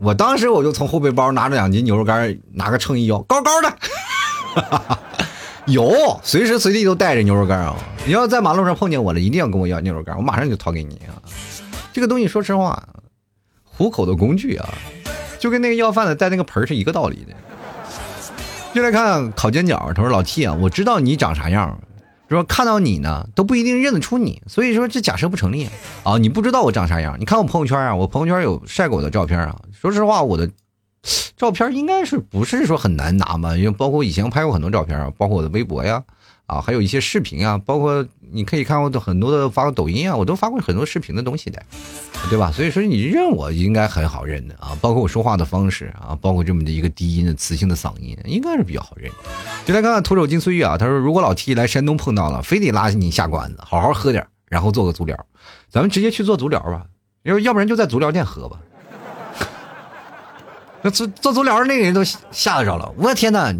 [0.00, 3.76] 我当时我就从后背包拿着两斤牛肉干，拿个秤一摇，高高的，
[5.66, 7.76] 有，随时随地都带着牛肉干啊！
[8.06, 11.20] 你要在马路上碰见我了，一定要跟我要牛肉干，我马上就掏给你啊！
[11.92, 12.82] 这个东西说实话。
[13.64, 14.66] 糊口的工具啊，
[15.38, 17.34] 就跟那个要饭的带那个盆是一个道理的。
[18.72, 21.78] 就来看烤煎饺，他说老 T 啊，我知道你长啥样，
[22.28, 25.68] 说看到你呢都不一定认得出你，所以说这假设不成立
[26.02, 26.18] 啊。
[26.18, 29.56] 你不知道我长啥样，你看我朋友圈啊，我朋友圈有晒过我的照片啊。
[29.72, 30.50] 说实话，我的
[31.36, 36.02] 照片应该是不是说很难拿嘛，因为包括以前拍过很多照片啊，包括我的微博呀。
[36.46, 41.60] 啊，还有一些视频啊，包括你可以看我的很多的发过抖音啊，我都发过很多视频的东西的，
[42.30, 42.52] 对吧？
[42.52, 49.10] 所以说你认我应该很好认的啊，包括我说话的方式啊，包括这么的一个低音的磁性的嗓音，应该是比较好认。
[49.66, 55.26] 就来看看徒手金岁月啊，他说如果老 T 来山东碰到了，非得拉你下馆子，好好喝点，然后做个足疗，
[55.68, 56.86] 咱们直接去做足疗吧，
[57.24, 58.60] 要要不然就在足疗店喝吧。
[60.82, 63.52] 那做做足疗那个人都吓得着了，我天哪！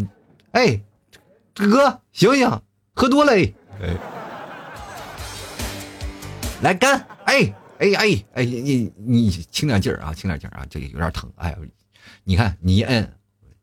[0.52, 0.80] 哎，
[1.54, 2.62] 哥醒醒，
[2.94, 3.52] 喝多了哎，
[6.62, 7.04] 来干！
[7.24, 11.28] 哎哎哎哎，你你轻点劲儿啊，轻点劲儿啊，这个有点疼。
[11.34, 11.52] 哎，
[12.22, 13.12] 你看你一摁，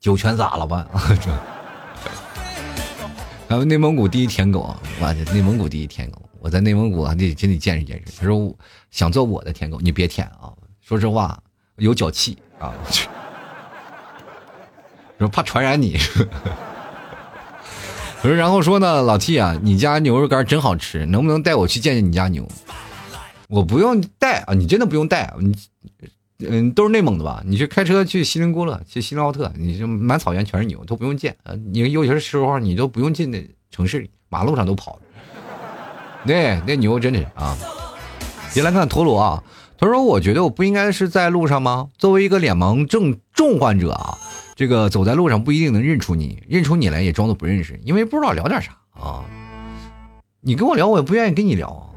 [0.01, 0.86] 酒全洒了吧？
[3.53, 8.05] 还有内蒙古第一舔狗，我去，内蒙古第一舔狗，我在内蒙古还得真得见识见识。
[8.19, 8.51] 他说
[8.89, 10.51] 想做我的舔狗，你别舔啊！
[10.81, 11.39] 说实话，
[11.75, 12.73] 有脚气啊，
[15.19, 15.99] 我 说怕传染你。
[18.23, 22.47] 我说然后说呢，老 T 啊，你家牛肉干真好吃，能不能带我去见见你家牛？
[23.49, 25.55] 我不用带啊，你真的不用带，你
[26.39, 27.41] 嗯都是内蒙的吧？
[27.45, 31.53] 你去开车去锡林郭勒，去锡林浩特，你就满草原全是牛，都不用见啊。
[31.71, 34.99] 你有些时候你都不用进那城市里，马路上都跑。
[36.25, 37.57] 对，那牛真的是啊。
[38.53, 39.43] 别来看陀螺啊，
[39.77, 41.89] 他说我觉得我不应该是在路上吗？
[41.97, 44.17] 作为一个脸盲症重患者啊，
[44.55, 49.23] 这个走在路上不一定能认出你，认出你来也装作不认识，因为不知道聊点啥啊。
[50.41, 51.92] 你跟我聊，我也不愿意跟你聊。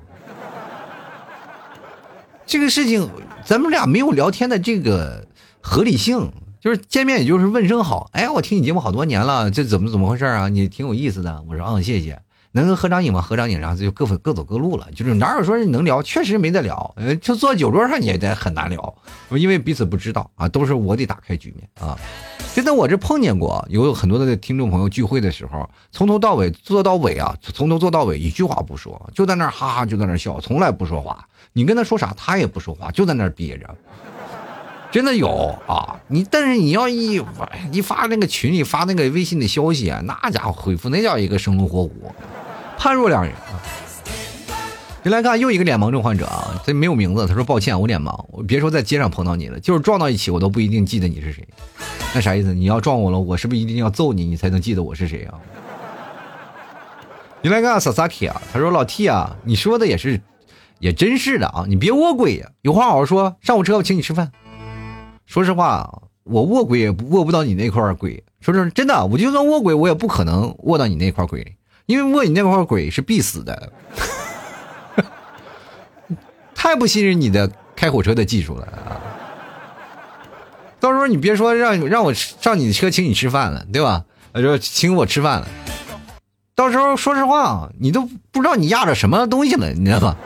[2.46, 3.10] 这个事情，
[3.44, 5.26] 咱们俩没有聊天的这个
[5.60, 6.30] 合理性，
[6.60, 8.08] 就是见面也就是问声好。
[8.12, 10.48] 哎，我听你节目好多年了，这怎么怎么回事啊？
[10.48, 11.42] 你挺有意思的。
[11.48, 12.20] 我说，嗯，谢谢。
[12.52, 13.20] 能合张影吗？
[13.20, 14.86] 合张影，然后就各各走各路了。
[14.94, 16.00] 就是哪有说能聊？
[16.02, 16.94] 确实没得聊。
[16.96, 18.94] 呃，就坐酒桌上也得很难聊，
[19.30, 21.98] 因为彼此不知道啊，都是我得打开局面啊。
[22.54, 31.28] 就在我这碰见过，有很多的听众朋友聚会的时候，从头到尾坐到尾啊，从头坐到尾一句话不说，就在那哈哈就在那笑，从来不说话。
[31.56, 33.66] 你跟他说啥，他也不说话，就在那儿憋着。
[34.90, 37.18] 真的有啊，你但是你要一
[37.72, 42.12] 一发那个群里发那个微信的消息啊，那家伙回复那叫一个生龙活虎，
[42.76, 43.56] 判若两人啊。
[45.02, 51.42] 你来看又一个脸盲症患者啊，这没有名字，他说抱歉，我脸盲，我别说在街上碰到你了，就是撞到一起我都不一定记得你是谁。
[52.14, 52.52] 那啥意思？
[52.52, 55.34] 你要撞我了，我是不是一定要揍你，你才能记得我是谁啊？
[57.40, 60.20] 你来看 Sasaki 啊，他说老 T 啊，你说的也是。
[60.78, 61.64] 也真是的啊！
[61.66, 63.36] 你别卧轨呀，有话好好说。
[63.42, 64.30] 上我车，我请你吃饭。
[65.26, 68.22] 说实话，我卧轨也卧不到你那块轨。
[68.40, 73.72] 说是真的，我就算卧轨，我也不可能卧到你那块轨，因为卧你那块轨是必死的。
[76.54, 79.00] 太不信任你的开火车的技术了啊！
[80.78, 84.04] 到时候你别说让让我上你的车请你吃饭了，对吧？
[84.34, 85.48] 说请我吃饭了，
[86.54, 90.16] 到时候说实话，你都不知道你压着什么东西了，你知道吗？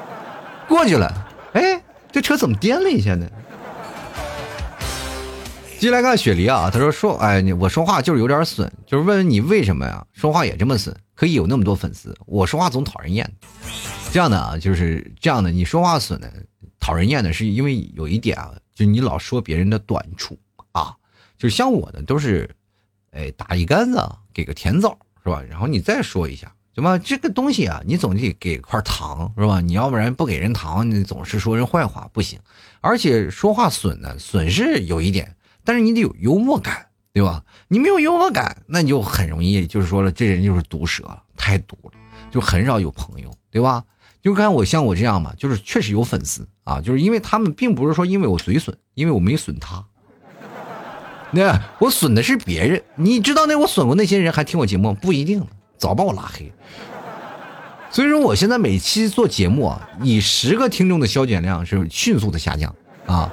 [0.71, 3.29] 过去了，哎，这车怎么颠了一下呢？
[5.81, 10.07] 进来看雪梨啊，他说说，哎，你我说话就是有点损，就是问问你为什么呀？
[10.13, 13.29] 说话也这么损，可以有那么多粉丝，我说话总讨人厌。
[14.13, 16.33] 这样的啊，就是这样的，你说话损的，
[16.79, 20.39] 讨人厌的是因为有一点啊，就你老说别人的短处
[20.71, 20.95] 啊，
[21.37, 22.49] 就像我的都是，
[23.11, 24.01] 哎，打一竿子
[24.33, 25.43] 给个甜枣是吧？
[25.51, 26.53] 然后你再说一下。
[26.75, 27.83] 什么这个东西啊？
[27.85, 29.61] 你总得给块糖是吧？
[29.61, 32.39] 你要不然不给人糖，你总是说人坏话不行。
[32.81, 37.45] 而且说话损呢，损是有一点，但是你得有幽默感，对吧？
[37.69, 41.05] 你没有幽默感，那你就很容易就是说了，这人就是毒舌，
[41.37, 41.91] 太毒了，
[42.31, 43.85] 就很少有朋友，对吧？
[44.23, 49.85] 就看我像我这样嘛，就是确实有粉丝啊，就是因为他们并不是说因为我嘴损，因为我没损他，
[51.33, 52.83] 那我损的是别人。
[52.97, 55.45] 你知道那我损过那些人还听我节目不一定。
[55.81, 56.53] 早把我拉黑，
[57.91, 62.73] 所以说我现在每期做节目啊，以十个听众的消减量是迅速的下降
[63.07, 63.33] 啊。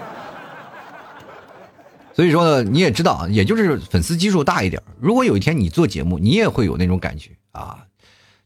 [2.16, 4.82] 所以说呢，你也知道啊，也就是粉丝基数大一点。
[5.00, 7.78] 如果有一天你做节目，你也会有那种感觉啊，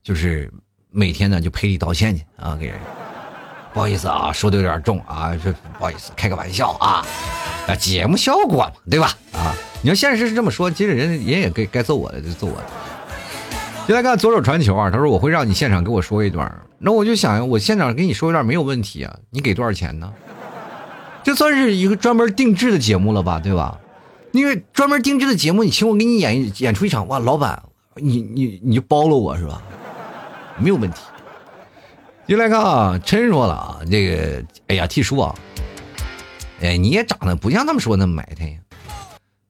[0.03, 0.51] 就是
[0.89, 2.75] 每天呢就赔礼道歉去啊，给人
[3.71, 7.05] 不好意思啊，说的有点重啊，这不好意思，开个玩笑啊，
[7.67, 9.15] 啊，节目效果嘛，对吧？
[9.31, 12.61] 啊，你要现实是这么说，其实人人也该该揍我的就揍我。
[13.91, 14.89] 就来看左手传球啊！
[14.89, 16.49] 他说我会让你现场给我说一段，
[16.79, 19.13] 那我就想我现场给你说一段没有问题啊！
[19.31, 20.13] 你给多少钱呢？
[21.23, 23.77] 这算是一个专门定制的节目了吧，对吧？
[24.31, 27.61] 因为专门定制的节目，你请我给你演演出一场，哇，老板，
[27.95, 29.61] 你你你就包了我是吧？
[30.57, 31.01] 没有问题。
[32.25, 35.35] 就来看啊，陈说了啊，这个，哎呀，T 叔啊，
[36.61, 38.57] 哎，你也长得不像他们说那么埋汰呀。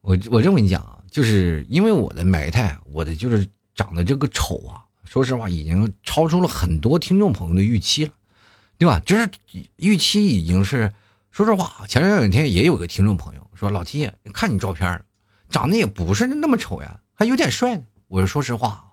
[0.01, 3.47] 我我这么跟你讲啊，就是因为我的埋汰，我的就是。
[3.81, 8.11] 长得这个丑啊，说实话已经超出了很多听众朋友的预期了，
[8.77, 9.01] 对吧？
[9.03, 9.27] 就是
[9.77, 10.93] 预期已经是，
[11.31, 15.03] 说实话，前两天也有个听众朋友说：“老七看你照片，
[15.49, 18.85] 长得也不是那么丑呀，还有点帅。”我说：“说实话，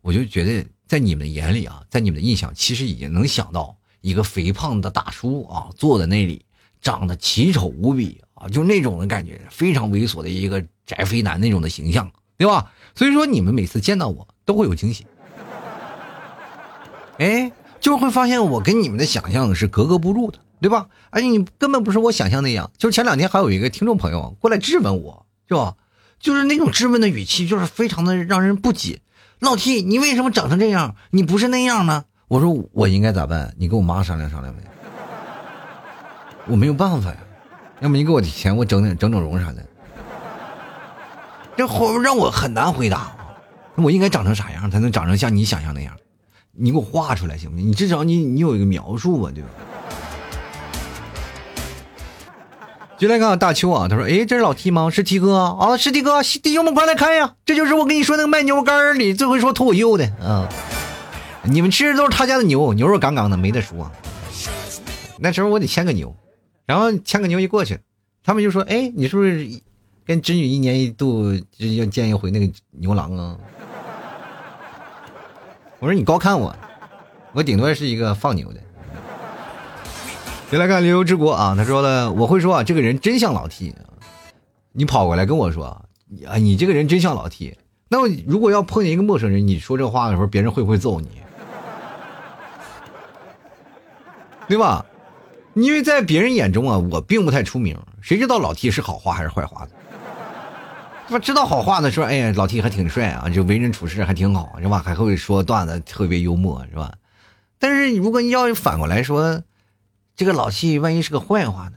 [0.00, 6.46] 我就觉得在你们眼里啊，在你们的印象，其实已经能想到一个肥胖的大叔啊，坐在那里，
[6.80, 12.72] 长得奇丑无比啊，就那种的感觉，非常猥琐的一个宅肥男那种的形象，对吧？
[12.94, 15.06] 所以说你们每次见到我都会有惊喜，
[17.18, 20.88] 哎，就会发现我跟你们的想象是格格不入的，对吧？
[21.10, 22.70] 而且你根本不是我想象那样。
[22.76, 25.74] 就是前两天还有一个听众朋友过来质问我，是吧？
[26.18, 29.00] 就是那种质问的语气，就是非常的让人不解。
[29.38, 30.96] 老 T，你为什么长成这样？
[31.10, 32.04] 你不是那样呢？
[32.28, 33.54] 我说我应该咋办？
[33.56, 34.62] 你跟我妈商量商量呗。
[36.46, 37.16] 我没有办法呀，
[37.80, 39.64] 要么你给我钱，我整整整整容啥的。
[41.56, 43.16] 这后让我很难回答。
[43.76, 45.96] 我应该长成啥样才能长成像你想象那样？
[46.52, 47.68] 你给我画出来行不行？
[47.68, 49.48] 你至少你你有一个描述吧，对吧？
[52.98, 54.90] 就来看大秋啊，他说：“哎，这是老 T 吗？
[54.90, 57.34] 是 T 哥啊，是 T 哥，弟兄们快来看呀！
[57.46, 60.46] 这就是我跟你说那个卖牛肝里最会说脱口秀的啊！
[61.44, 63.90] 你们吃的都是他家的牛，牛肉杠杠的，没得说。
[65.18, 66.14] 那时候我得牵个牛，
[66.66, 67.78] 然后牵个牛一过去，
[68.22, 69.48] 他们就说：哎，你是不是
[70.10, 73.38] 跟织女一年一度就要见一回那个牛郎啊？
[75.78, 76.52] 我说你高看我，
[77.32, 78.58] 我顶多是一个放牛的。”
[80.50, 81.54] 别来看流游之国啊！
[81.56, 83.72] 他说了，我会说啊，这个人真像老 T。
[84.72, 85.64] 你跑过来跟我说
[86.26, 87.56] 啊，你这个人真像老 T。
[87.86, 91.22] 那么如果要碰见一个陌生人，你说这话的时候，别人会不会揍你？
[94.48, 94.84] 对吧？
[95.54, 97.78] 因为在别人眼中啊，我并不太出名。
[98.00, 99.70] 谁知道老 T 是好话还是坏话的？
[101.10, 101.18] 是吧？
[101.18, 104.78] 知道好话的说，哎呀，老 T 还挺帅啊，就为人处事还挺好，是吧？
[104.78, 106.94] 还会说段子，特别幽默，是吧？
[107.58, 109.42] 但是如果你要反过来说，
[110.14, 111.72] 这个老气万一是个坏话呢？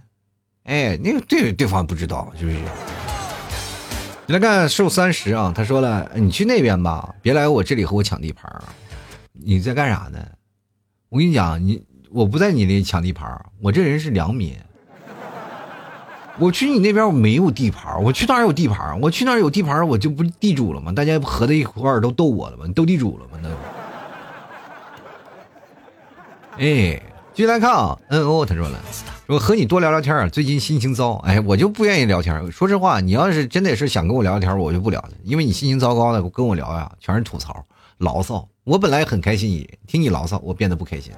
[0.66, 2.58] 哎，那个对对方不知道，是不是？
[4.28, 8.48] 你来看瘦三十啊，他说了，你去那边吧，别来我这里和我抢地盘
[9.32, 10.24] 你在干啥呢？
[11.10, 14.56] 我跟你讲，你我不在你那抢地盘我这人是良民。
[16.40, 20.92] 我去你那边我没有地盘我去哪有地盘我去哪有地盘我就不地主了吗？
[20.92, 22.66] 大家不合在一块儿都斗我了吗？
[22.76, 23.40] 斗地主了吗？
[23.42, 23.50] 那，
[26.58, 27.02] 哎。
[27.36, 28.80] 继续来看啊，嗯哦，他说了，
[29.26, 37.66] 说和你多聊聊天最近心情糟，哎，我就不愿意聊天说实话，你要是真的是想跟我聊聊天我就不聊了，因为你心情糟糕的跟我聊呀，全是吐槽、
[37.98, 38.48] 牢骚。
[38.66, 41.12] 我本来很开心，听你牢骚，我变得不开心。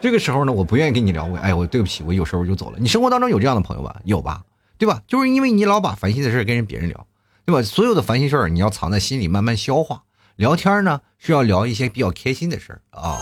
[0.00, 2.78] 这个时候呢，我不愿意跟你聊，我哎，我对不起，我有时候就走了。
[2.78, 4.00] 你生活当中有这样的朋友吧？
[4.04, 4.44] 有吧？
[4.78, 5.02] 对吧？
[5.08, 7.06] 就是因为你老把烦心的事跟人别人聊，
[7.44, 7.62] 对吧？
[7.62, 10.04] 所有的烦心事儿你要藏在心里慢慢消化。
[10.36, 13.18] 聊天呢是要聊一些比较开心的事儿啊。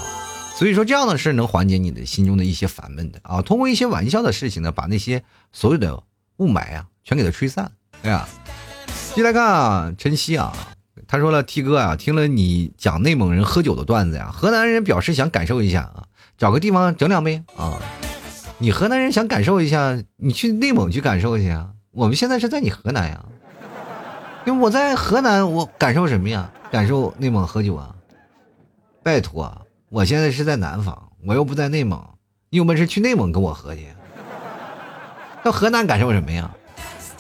[0.55, 5.23] 所以说这样的事能缓解你的心中的一些烦闷的啊，通过一些玩笑的事情呢，把那些
[5.53, 6.03] 所有的
[6.37, 7.73] 雾霾啊全给它吹散。
[8.03, 8.29] 对呀，
[8.87, 10.55] 继续来看啊，晨曦啊，
[11.09, 16.05] 他说了，T 哥啊，听了你讲内蒙人喝酒的段子呀，河南人表示想感受一下啊，
[16.39, 17.81] 找个地方整两杯啊。
[18.59, 21.71] 你河南人想感受一下，你去内蒙去感受一下。
[21.91, 23.25] 我们现在是在你河南呀，
[24.47, 26.51] 因为我在河南，我感受什么呀？
[26.71, 27.95] 感受内蒙喝酒啊？
[29.03, 29.67] 拜托。
[29.89, 32.03] 我现在是在南方，我又不在内蒙。
[32.51, 33.87] 你有本事去内蒙跟我喝去。
[35.45, 36.51] 到河南感受什么呀？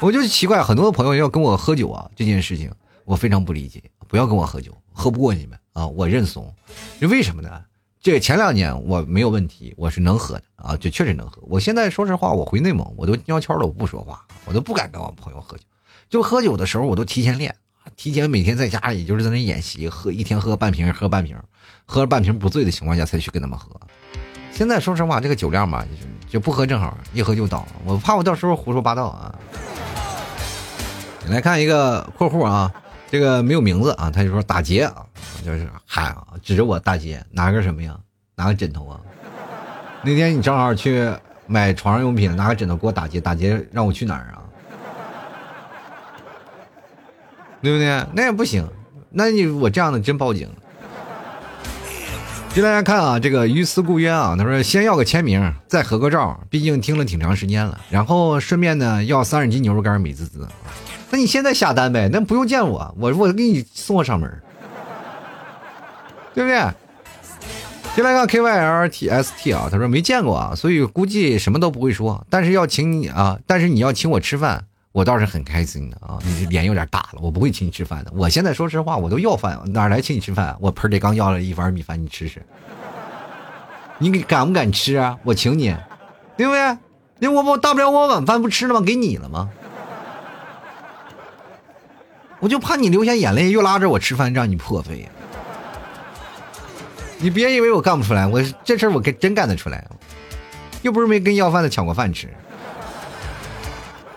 [0.01, 2.71] 我就奇怪，很多朋友要跟我喝酒啊，这件事情
[3.05, 3.83] 我非常不理解。
[4.09, 6.53] 不要跟我喝酒，喝不过你们啊，我认怂。
[7.01, 7.63] 为什么呢？
[8.07, 11.43] 这个前两年我没有问题，我是能喝的啊，就确实能喝。
[11.43, 15.65] 我现在说实话，我回内蒙我都悄悄的，我不说话，我都不敢跟我朋友喝酒。
[16.09, 17.53] 就喝酒的时候，我都提前练。
[17.97, 21.37] 提前每天在家里就是在那演习，喝一天喝半瓶，喝半瓶，
[21.85, 23.69] 喝了半瓶不醉的情况下才去跟他们喝。
[24.53, 25.85] 现在说实话，这个酒量吧，
[26.29, 27.67] 就不喝正好，一喝就倒。
[27.85, 29.35] 我怕我到时候胡说八道啊。
[31.27, 32.73] 来看一个括弧啊，
[33.11, 35.07] 这个没有名字啊，他就说打劫啊，
[35.45, 37.97] 就是喊啊，指着我大劫，拿个什么呀？
[38.35, 39.01] 拿个枕头啊。
[40.03, 41.09] 那天你正好去
[41.47, 44.43] 买床上用品，拿个枕头给我打劫，打劫让我去哪儿啊？
[47.63, 48.05] 对不对？
[48.13, 48.69] 那也不行，
[49.11, 50.49] 那你我这样的真报警。
[52.53, 57.81] 给大家看啊，这个鱼思故渊啊，他说先要个签名，再合个照，毕竟听了挺长时间了。
[57.91, 60.49] 然后顺便呢要三十斤牛肉干，美滋滋。
[61.11, 64.31] 那你现在下单呗，那不用见我，我我给你送货上门，
[66.35, 66.61] 对不对？
[67.95, 72.27] 进来看 K Y L T S T 啊，他说没见过啊，所以估计什么都不会说。
[72.29, 74.65] 但是要请你啊，但是你要请我吃饭。
[74.93, 76.19] 我倒是很开心的啊！
[76.25, 78.11] 你脸有点大了，我不会请你吃饭的。
[78.15, 80.57] 我现在说实话，我都要饭，哪来请你吃饭？
[80.59, 82.41] 我盆里刚要了一碗米饭，你吃吃。
[83.99, 85.19] 你敢不敢吃啊？
[85.23, 85.77] 我请你，
[86.39, 86.79] 对不对？
[87.19, 88.81] 那我我大不了我晚饭不吃了吗？
[88.81, 89.51] 给你了吗？
[92.41, 95.09] 我就怕你流下眼泪，又拉着我吃饭，让你破费。
[97.19, 99.85] 你别以为我干不出来，我这事儿我跟真干得出来，
[100.83, 102.29] 又不是没跟要饭的抢过饭吃。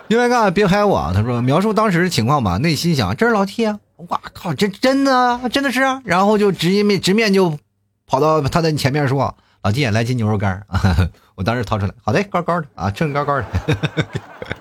[0.08, 7.58] 另外干别拍我，他说描述当时的情况吧，内心想这是老 T 啊，哇靠，这真的真的是啊，然后就直接面直面就
[8.06, 10.66] 跑到他的前面说，老 T 来斤牛肉干
[11.36, 13.46] 我当时掏出来，好的，高高的啊，称高高的。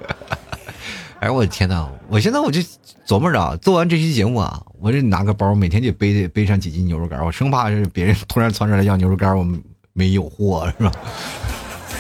[1.20, 2.62] 哎我的天呐，我现在我就
[3.06, 9.46] 琢磨着，做完这期节目啊，我这拿个包，每天就背背上几斤牛肉干，我生怕是别人突然窜出来要牛肉干，我
[9.92, 10.92] 没有货是吧？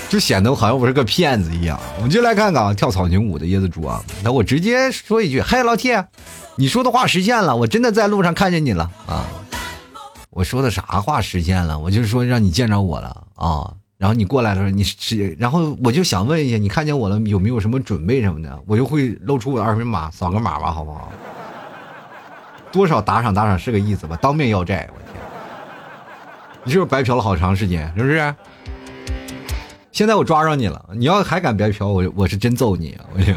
[0.07, 1.77] 就显得我好像我是个骗子一样。
[1.97, 6.07] 我们就来看看啊，跳草裙舞的椰子猪啊，那我直接说一句，嗨，老铁，
[6.55, 9.25] 你说的话实现了，我真的在路上看见你了啊！
[10.29, 11.77] 我说的啥话实现了？
[11.77, 13.73] 我就是说让你见着我了啊。
[13.99, 18.57] 然后你过来的时候，你是，然后我就想问一下，你看见我了有没有什么准备什么的？
[18.65, 21.11] 我就会露出我的二维码，扫个码吧，好不好？
[22.71, 24.17] 多少打赏打赏是个意思吧？
[24.21, 25.21] 当面要债，我天！
[26.63, 27.91] 你是不是白嫖了好长时间？
[27.97, 28.33] 是不是？
[29.91, 32.97] 现在我抓着你了，你要还敢白嫖，我我是真揍你！
[33.13, 33.35] 我去！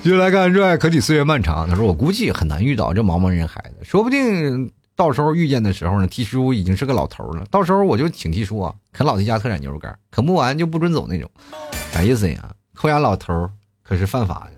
[0.02, 1.68] 就来看热爱可抵岁月漫长。
[1.68, 4.72] 他说我估计很难遇到这茫茫人海的，说不定。
[4.96, 7.44] 到时候遇见的时候呢，T 叔已经是个老头了。
[7.50, 11.30] 到时候我就请 T 叔啊，啃老 T 家特产牛肉干，啃不完就不准走那种。
[11.92, 12.50] 啥意思呀？
[12.74, 13.48] 扣押老头
[13.82, 14.52] 可是犯法的。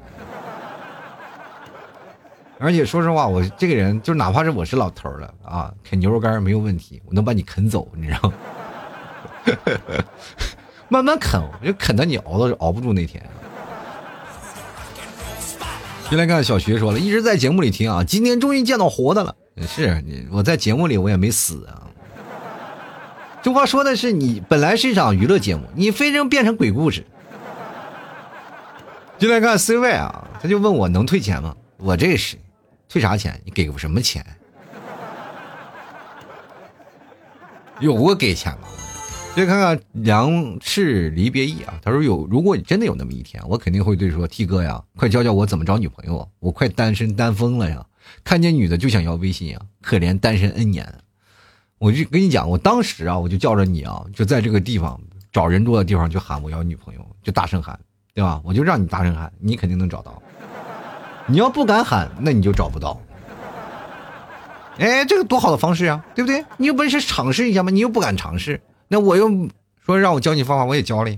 [2.61, 8.35] 而且说实话，我这个人就哪怕是我是老头了啊，啃牛肉干没有问题，我能把你啃走，你知道吗？
[10.89, 13.25] 慢慢啃，我就啃到你熬到熬不住那天。
[16.11, 19.35] 就来看小徐说了，一直在节目里听啊，今天终于见到活的了。
[19.67, 21.87] 是你，我在节目里我也没死啊。
[23.43, 27.05] 这话说的是你本来是一场娱乐节目，你非扔变成鬼故事。
[29.19, 31.57] 进来看 C 位啊，他就问我能退钱吗？
[31.77, 32.37] 我这是
[32.89, 33.41] 退啥钱？
[33.45, 34.25] 你给个什么钱？
[37.81, 38.69] 有过给钱吗？
[39.37, 47.85] 再看看梁氏离别意啊，他说有，如果你真的有那么一天，我肯定会对说 T 哥呀，快教教我怎么找女朋友，我快单身单疯了呀。
[48.25, 49.63] 看见女的就想要微信啊！
[49.81, 50.95] 可怜单身 N 年，
[51.79, 55.01] 我就跟你讲，我当时啊，我就叫着你啊，就在这个地方
[55.33, 57.79] 找人多的地方就喊我要女朋友，就大声喊，
[58.15, 58.41] 对吧？
[58.45, 60.23] 我就让你大声喊，你肯定能找到。
[61.27, 63.01] 你要不敢喊，那你就找不到。
[64.79, 66.45] 哎，这个多好的方式啊，对不对？
[66.57, 67.71] 你有本事尝试一下吗？
[67.71, 69.29] 你又不敢尝试，那我又
[69.85, 71.11] 说让我教你方法，我也教了，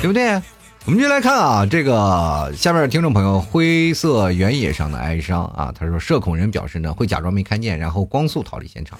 [0.00, 0.42] 对不对？
[0.86, 8.98] 我们就来看啊，这个下面听众朋友灰色原野上的哀伤啊，他说社恐人表示呢会假装没看见，然后光速逃离现场。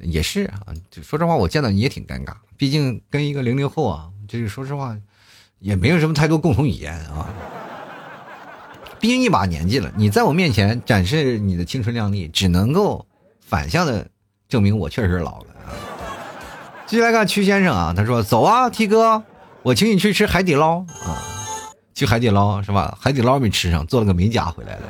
[0.00, 4.96] 也是啊，说实话，我见到你也挺尴尬，毕竟跟一个零零后啊，这个说实话
[5.60, 7.32] 也没有什么太多共同语言啊。
[8.98, 13.06] 毕竟一把年纪了，你在我面前展示你的青春靓丽，只能够
[13.40, 14.04] 反向的
[14.48, 15.70] 证明我确实老了啊。
[16.86, 19.22] 继续来看曲先生啊，他说走啊，T 哥。
[19.66, 21.18] 我请你去吃海底捞啊，
[21.92, 22.96] 去海底捞是吧？
[23.00, 24.82] 海底捞没吃上，做了个美甲回来了。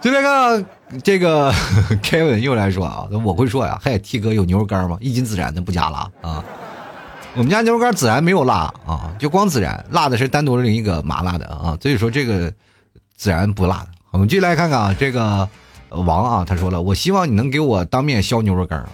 [0.00, 0.64] 就这个
[1.02, 1.52] 这个
[2.00, 4.96] Kevin 又来说啊，我会说呀，嘿，T 哥有牛肉干吗？
[5.00, 6.44] 一斤孜然的不加辣啊。
[7.34, 11.76] 我们家牛肉干孜然没有辣啊，就光孜然，辣的是单独另一个麻辣的啊。
[11.82, 12.48] 所以说这个
[13.18, 13.88] 孜然不辣的。
[14.12, 15.48] 我们继续来看看啊，这个
[15.88, 18.88] 王啊，他说了，我希望你能给我当面削牛肉干。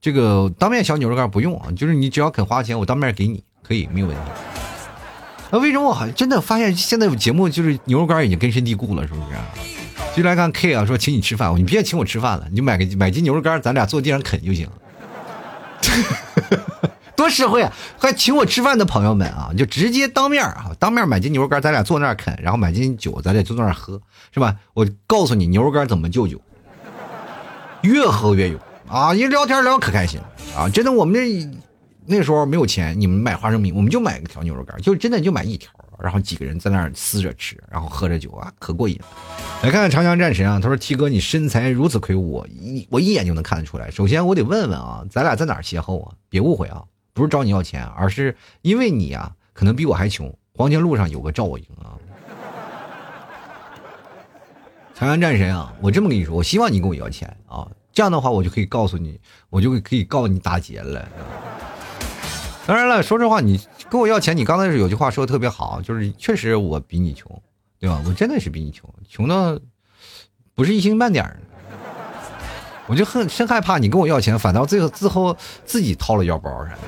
[0.00, 3.44] 这个当面削牛肉干不用啊，就是你只要肯花钱，我当面给你。
[3.66, 4.22] 可以没有问题。
[5.50, 9.36] 那为什么我好像真的发现现在有节目就是牛肉干已经根深蒂固了，是不是？
[10.14, 14.68] 就来看 K 啊，说请你吃饭，你别请我吃饭了，你就买个买斤牛肉干，咱俩坐地上啃就行。
[17.14, 17.72] 多实惠啊！
[17.98, 24.00] 还请我吃饭的朋友们啊，就直接当面啊，当面买斤牛肉干，咱俩坐那儿啃，然后买斤酒，咱俩坐那儿喝，
[24.34, 24.54] 是吧？
[24.74, 26.40] 我告诉你牛肉干怎么救酒，
[27.82, 28.58] 越喝越有
[28.88, 29.14] 啊！
[29.14, 30.26] 一聊天聊可开心了
[30.60, 30.68] 啊！
[30.68, 31.48] 真的，我们这。
[32.06, 39.06] 那时候没有钱，你们买花生米，我们就买个条牛肉干，就真的就买一条，然后几个人在那儿撕着吃，然后喝着酒啊，可过瘾了。
[39.62, 43.90] 来看看长江战神啊，他说：“T 哥，你身材如此魁梧，我一我一眼就能看得出来。
[43.90, 46.14] 首先，我得问问啊，咱俩在哪儿邂逅啊？
[46.28, 50.32] 别误会啊，不是找你要钱，而是因为你啊，可能比我还穷。
[50.54, 51.96] 黄泉路上有个赵我营啊。
[54.94, 59.18] 长江战神啊，我这么跟你说，我希望你跟我要钱啊，这样的话，我就可以告诉你，
[59.50, 61.06] 我就可以告你打劫了。”
[62.66, 67.30] 当然了，说实话，你跟我要钱，你刚才是有句话说的特别好，就是确实我比你穷，
[67.78, 68.02] 对吧？
[68.04, 69.60] 我真的是比你穷，穷的
[70.54, 71.40] 不是一星半点儿。
[72.88, 76.78] 我就很深害怕你跟我要钱，反倒最后最后自己掏了腰包啥的。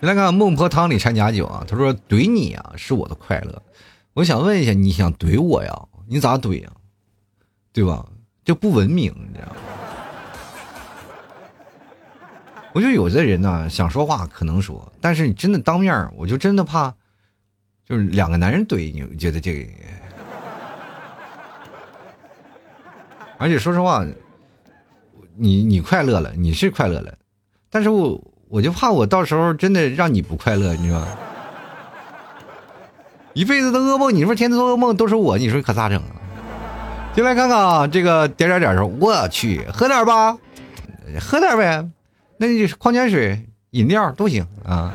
[0.00, 3.62] 来看孟婆汤里掺假酒啊，他说怼你啊是我的快乐。
[4.14, 5.82] 我想问一下，你想怼我呀？
[6.08, 6.70] 你咋怼呀？
[7.72, 8.04] 对吧？
[8.44, 9.56] 就不文明，你知道吗？
[12.74, 16.92] 我觉得有的人呢，想说话可能说，但是你真的当面，我就真的怕，
[17.88, 19.70] 就是两个男人怼你，觉得这个。
[23.38, 24.04] 而且说实话，
[25.36, 27.14] 你你快乐了，你是快乐了，
[27.70, 31.06] 但是我我就怕我到时候真的让你不快乐，你知道吗？
[33.34, 36.02] 一辈子的噩梦，你说天天做噩梦都是我，你说可咋整？
[37.14, 40.36] 进来看看啊，这个点点点说，我去喝点吧，
[41.20, 41.88] 喝点呗。
[42.36, 44.94] 那你矿泉水、饮料都行啊。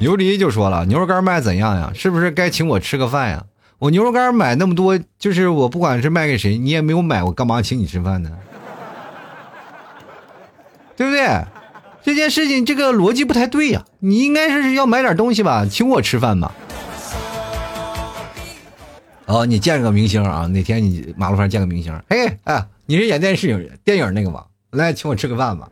[0.00, 1.92] 琉璃就说了：“牛肉干卖怎样呀？
[1.94, 3.44] 是不是该请我吃个饭呀？
[3.78, 8.30] 我牛肉干买那么多，就是我不管是卖给谁，你也没有买，我干嘛请你吃饭呢？
[10.96, 11.44] 对不对？
[12.02, 13.84] 这件事情这个逻辑不太对呀。
[13.98, 16.54] 你应该是要买点东西吧，请我吃饭吧。
[19.26, 20.46] 哦，你见个明星啊？
[20.46, 21.98] 哪天你马路上见个明星？
[22.08, 25.68] 嘿，哎，你是演电视电影那个吗？”来，请我吃个饭吧。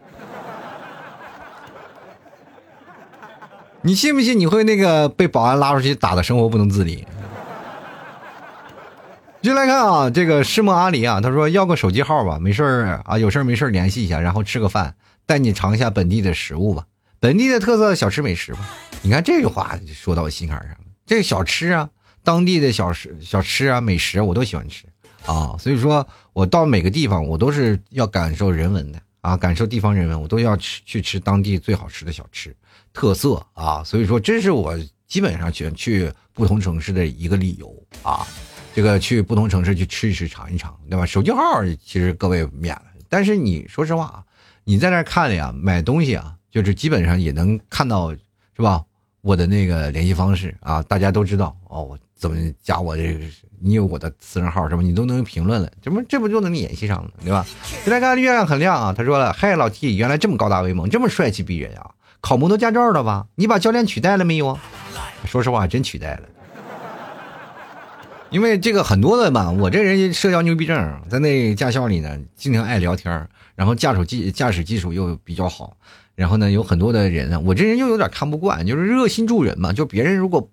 [3.82, 7.06] 你信不信你会那个被保安拉出去打的生活不能自理？
[9.40, 12.64] 进来看啊，这个世梦阿里啊，他说要个手机号吧，没事
[13.04, 14.96] 啊，有事没事联系一下，然后吃个饭，
[15.26, 16.84] 带你尝一下本地的食物吧，
[17.20, 18.58] 本地的特色小吃美食吧。
[19.02, 21.88] 你看这句话说到我心坎上了，这个小吃啊，
[22.24, 24.86] 当地的小吃小吃啊，美食我都喜欢吃。
[25.24, 26.06] 啊，所以说
[26.38, 32.54] 我到每个地方，我都是要感受人文的啊，感受地方人文，我都要去去吃当地最好吃的小吃
[32.92, 33.82] 特色啊。
[33.82, 34.78] 所以说，这是我
[35.08, 37.74] 基本上去去不同城市的一个理由
[38.04, 38.24] 啊。
[38.72, 41.04] 这个去不同城市去吃一吃、尝一尝，对吧？
[41.04, 41.42] 手机号
[41.84, 44.24] 其实各位免了，但是你说实话啊，
[44.62, 48.84] 你在那看呀，买东西啊，就是基本上也能看到，是吧？
[49.22, 53.20] 我的那个联系方式啊，大家都知道哦，我怎么加我这个。
[53.60, 54.82] 你有我的私人号是吧？
[54.82, 57.44] 你都能评论了，这不这不就能联系上了，对吧？
[57.82, 61.90] 现在看月亮很亮啊，他说了：“嗨，老 T，原来这么高大威猛，这么帅气逼人啊！
[62.20, 63.26] 考摩托驾照了吧？
[63.34, 64.56] 你把教练取代了没有？
[65.24, 66.22] 说实话，真取代了。
[68.30, 75.76] 因为这个很多的嘛，我这人社交牛逼症，在那驾校里呢，经常爱聊天，然后驾驶技驾驶技术又比较好，
[76.14, 80.48] 然后呢，有很多的人，我这人又有点看不惯，就是热心助人嘛，就别人如果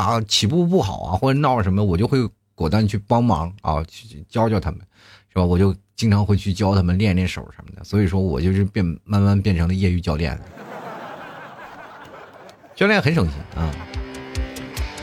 [0.00, 2.28] 啊起步不好啊，或者闹什么，我就会。
[2.56, 4.78] 果断去帮忙啊，去教教他们，
[5.28, 5.44] 是吧？
[5.44, 7.82] 我就经常会去教他们练练手什么的。
[7.82, 10.38] 所以说我就是变慢慢变成了业余教练。
[12.76, 13.74] 教练很省心啊。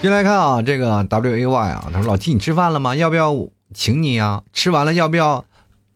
[0.02, 2.96] 进来看啊，这个 W A Y 啊，他说老 T 你吃饭了吗？
[2.96, 3.36] 要不要
[3.74, 4.42] 请你啊？
[4.54, 5.44] 吃完了要不要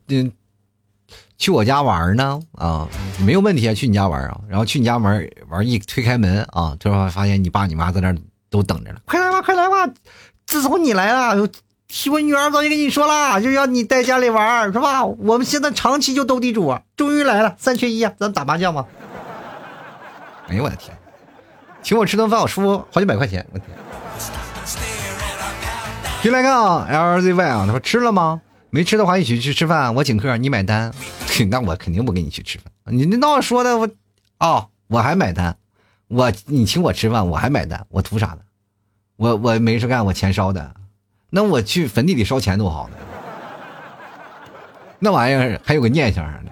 [0.09, 0.33] 嗯
[1.37, 2.41] 去我家玩呢？
[2.51, 2.85] 啊，
[3.25, 4.41] 没有问题啊，去你家玩啊。
[4.49, 8.13] 然后去你家玩玩一推开门啊，突然发现你爸你妈在那
[8.55, 9.91] 都等着了，快来吧，快来吧。
[10.45, 11.35] 自从你来了，
[12.11, 15.03] 我女儿早就跟你说了，就要你在家里玩，是吧？
[15.03, 18.85] 我们现在长期就斗地主，终于来了，三缺一啊，咱打麻将吧。
[20.47, 20.95] 哎呦我的天，
[21.81, 23.69] 请我吃顿饭，我出好几百块钱，我天！
[26.23, 28.41] 进来看啊，L Z Y 啊，他说吃了吗？
[28.69, 30.93] 没吃的话一起去吃饭，我请客，你买单。
[31.51, 33.89] 那我肯定不跟你去吃饭，你那闹说的我，
[34.39, 35.57] 哦，我还买单，
[36.07, 38.37] 我你请我吃饭，我还买单，我图啥呢？
[39.17, 40.73] 我我没事干，我钱烧的，
[41.29, 42.95] 那我去坟地里烧钱多好呢。
[44.99, 46.51] 那玩意儿还有个念想呢，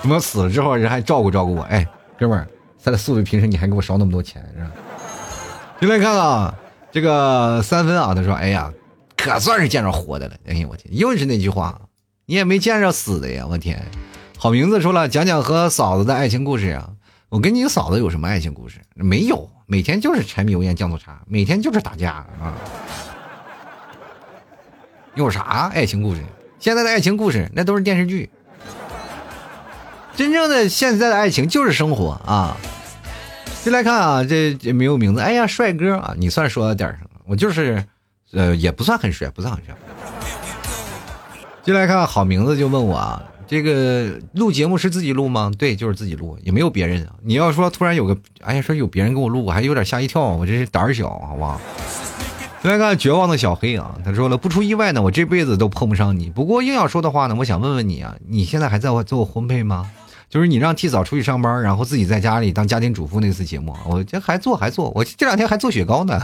[0.00, 1.62] 怎么死了之后人还照顾照顾我？
[1.62, 1.86] 哎，
[2.18, 2.46] 哥们儿，
[2.78, 4.70] 咱俩素未平生，你还给我烧那么多钱是吧？
[5.80, 6.54] 进来看啊，
[6.92, 8.72] 这个三分啊，他说：“哎呀，
[9.16, 11.80] 可算是见着活的了。”哎呀，我天，又是那句话，
[12.26, 13.46] 你也没见着死的呀！
[13.48, 13.82] 我天，
[14.38, 16.90] 好名字说了，讲讲和嫂子的爱情故事啊。
[17.28, 18.80] 我跟你嫂子有什么爱情故事？
[18.94, 19.50] 没有。
[19.66, 22.52] 每天就是柴米油盐酱醋茶，每天就是打架啊！
[25.14, 26.20] 有啥爱情故事？
[26.58, 28.30] 现在的爱情故事那都是电视剧，
[30.14, 32.56] 真正的现在的爱情就是生活啊！
[33.62, 35.20] 进来看啊，这这没有名字。
[35.20, 37.10] 哎呀，帅哥啊，你算说到点上了。
[37.24, 37.82] 我就是，
[38.32, 39.74] 呃，也不算很帅，不算很帅。
[41.62, 43.22] 进来看好名字就问我啊。
[43.46, 45.52] 这个录节目是自己录吗？
[45.58, 47.06] 对，就是自己录，也没有别人。
[47.22, 51.60] 你要说突然有个，哎呀，说有别人给我录，我还有点吓一跳，我这是胆儿小，好不好？
[52.62, 56.30] 来看绝望的小黑啊，他说了，不出意外呢，我这辈子都碰不上你。
[56.30, 59.90] 不过硬要说的话呢，我想问问你啊，你现在还在做婚配吗？
[60.30, 66.20] 就是你让替嫂出去上班，然后自己在家里当家庭主妇那次节目，我这还做还做，我这两天还做雪糕呢。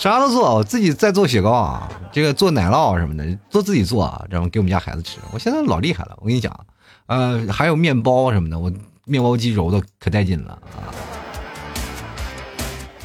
[0.00, 5.18] 啥都做，我自己在做雪糕啊，这个做奶酪什么的都自己做啊，然后给我们家孩子吃。
[5.30, 6.58] 我现在老厉害了，我跟你讲，
[7.04, 8.72] 呃，还有面包什么的，我
[9.04, 10.88] 面包机揉的可带劲了啊！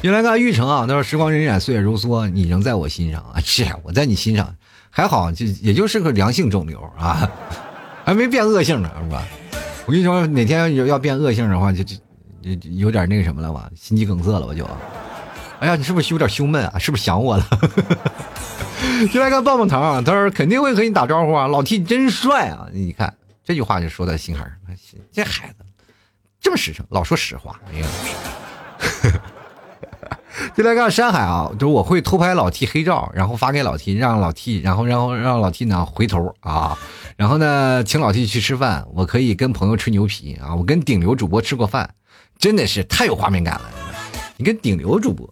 [0.00, 3.38] 原来看玉成啊，他说时光荏苒，岁月如梭，你仍在我心上啊！
[3.44, 4.56] 是我在你心上，
[4.88, 7.30] 还好就也就是个良性肿瘤啊，
[8.06, 9.22] 还没变恶性呢，是吧？
[9.84, 11.94] 我跟你说，哪天要要变恶性的话，就就
[12.70, 14.66] 有点那个什么了吧，心肌梗塞了，我就。
[15.60, 16.78] 哎呀，你是不是有点胸闷啊？
[16.78, 17.46] 是不是想我了？
[19.12, 22.66] 就来看棒棒糖啊，他说肯定会和你打招呼啊，老 T 真帅啊！
[22.72, 23.12] 你看
[23.44, 24.56] 这句话就说在心坎上，
[25.12, 25.54] 这孩子
[26.40, 27.58] 这么实诚，老说实话。
[27.72, 27.86] 哎呀，
[30.54, 36.78] 就来看山海啊，就我会偷拍老 T 黑照，然后发给老 T，让老 T，然后然后让老 T 呢回头啊，
[37.16, 41.94] 然后呢请老 T 去吃饭，我可以跟朋友吹牛皮啊，我跟顶流主播吃过饭，
[42.38, 43.62] 真的是太有画面感了。
[44.36, 45.28] 你跟顶流主播，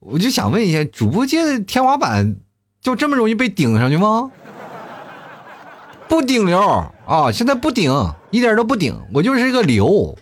[0.00, 2.36] 我就想问一下，主播界的天花板
[2.80, 4.30] 就这么容易被顶上去吗？
[6.08, 6.60] 不顶流
[7.06, 7.32] 啊！
[7.32, 7.90] 现在不顶，
[8.30, 10.16] 一点都不顶，我就是一个流。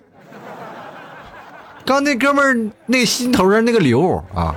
[1.85, 4.55] 刚那哥们儿那心头上那个流啊，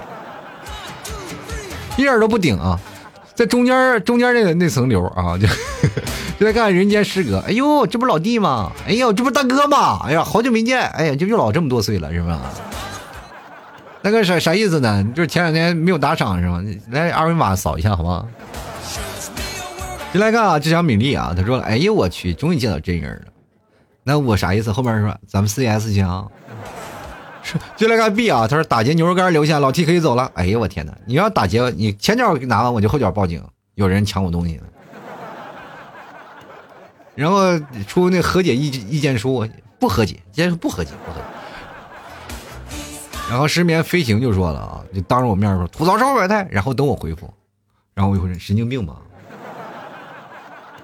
[1.97, 2.79] 一点都不顶啊，
[3.33, 5.47] 在中间中间那个那层流啊，就
[6.39, 7.43] 就在看人间失格。
[7.47, 8.71] 哎呦，这不老弟吗？
[8.87, 9.99] 哎呦，这不大哥吗？
[10.05, 12.39] 哎呀，好久没见，哎呀，就又老这么多岁了，是吧？
[14.05, 15.03] 那个啥啥意思呢？
[15.15, 16.63] 就是前两天没有打赏是吗？
[16.91, 18.27] 来二维码扫一下好不好？
[20.13, 23.21] 进来看啊，这场米粒啊，他说：“哎呀，我去，终于见到真人了。”
[24.05, 24.71] 那我啥意思？
[24.71, 26.23] 后面说咱们 CS 去啊。
[27.75, 30.29] 进来看 B 啊，他说打劫牛肉干留下，老 T 可以走了。
[30.35, 30.95] 哎呀，我天哪！
[31.07, 33.43] 你要打劫，你前脚拿完，我就后脚报警，
[33.73, 34.63] 有人抢我东西了。
[37.15, 39.47] 然后出那和解意意见书，
[39.79, 41.25] 不和解，今天不和解，不和解。
[43.29, 47.33] 然后失眠飞行就说了啊，就当着我面说吐槽社会百态，然后等我回复，
[47.93, 48.97] 然后我就会儿神经病吧？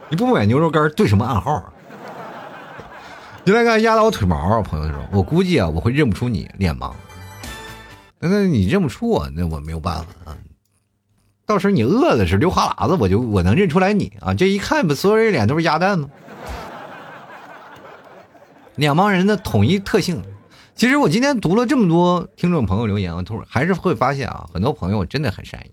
[0.09, 1.71] 你不买牛肉干对什么暗号啊？
[3.45, 6.91] 就来看压到我腿毛啊，朋友说，我估计啊我会认不出你脸盲，
[8.19, 10.37] 那你认不出我，那我没有办法啊。
[11.45, 16.09] 到时候你饿的时候流哈喇子，我就我能认出来你啊，这一看不所有人脸都是鸭蛋吗？
[18.75, 20.23] 两帮人的统一特性。
[20.81, 25.71] 其实我今天读了这么多听众朋友留言，我突然还是会发现啊，很多朋友真的很善意，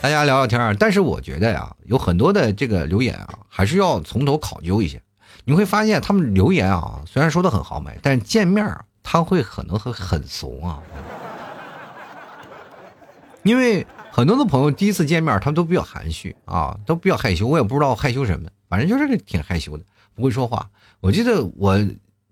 [0.00, 4.98] 大家聊聊天但是我觉得呀，有很多的这个留言啊，还是要从头考究一下。
[5.44, 10.82] 你会发现他们留言啊，虽然说的很豪迈，但是见面他会可能会很怂啊。
[13.44, 17.46] 因为很多的朋友第一次见面，他们都比较含蓄啊，都比较害羞。
[17.46, 19.84] 我也不知道害羞什么，反正就是挺害羞的，
[20.16, 20.68] 不会说话。
[20.98, 21.78] 我记得我。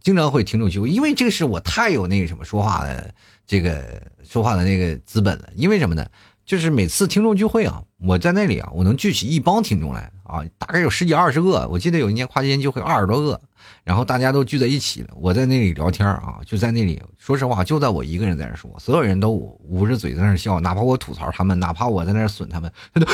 [0.06, 3.12] 经常会听众聚会，因为这个是我太有那个什么说话的
[3.44, 5.48] 这个说话的那个资本了。
[5.56, 6.06] 因为什么呢？
[6.44, 11.66] 就是每次听众聚会啊，我在那里啊，我能聚起一帮听众来啊，大概有十几二十个。
[11.68, 13.40] 我记得有一年跨年聚会二十多个，
[13.82, 23.06] 然后大家都聚在一起了，我在那里聊天啊，就在那里，说实话，就在我一个人在那说，所有人都捂着嘴在那笑，哪怕我吐槽他们，哪怕我在那损他们，他 都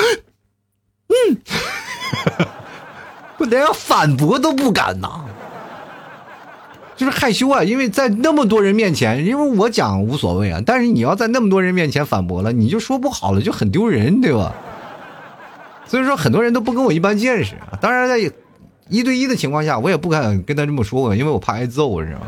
[1.09, 1.41] 嗯，
[3.41, 5.25] 我连反驳都不敢呐。
[6.97, 14.55] 就是害羞啊，因为在那么多人面前，因为我讲无所谓啊，但是你要在那么多人面前反驳了，你就说不好了，就很丢人，对吧？
[15.87, 17.79] 所以说很多人都不跟我一般见识啊。
[17.81, 18.19] 当然，在
[18.89, 22.21] 一对一的情况下，我也不敢跟他这么说，因为我怕挨揍，是吧？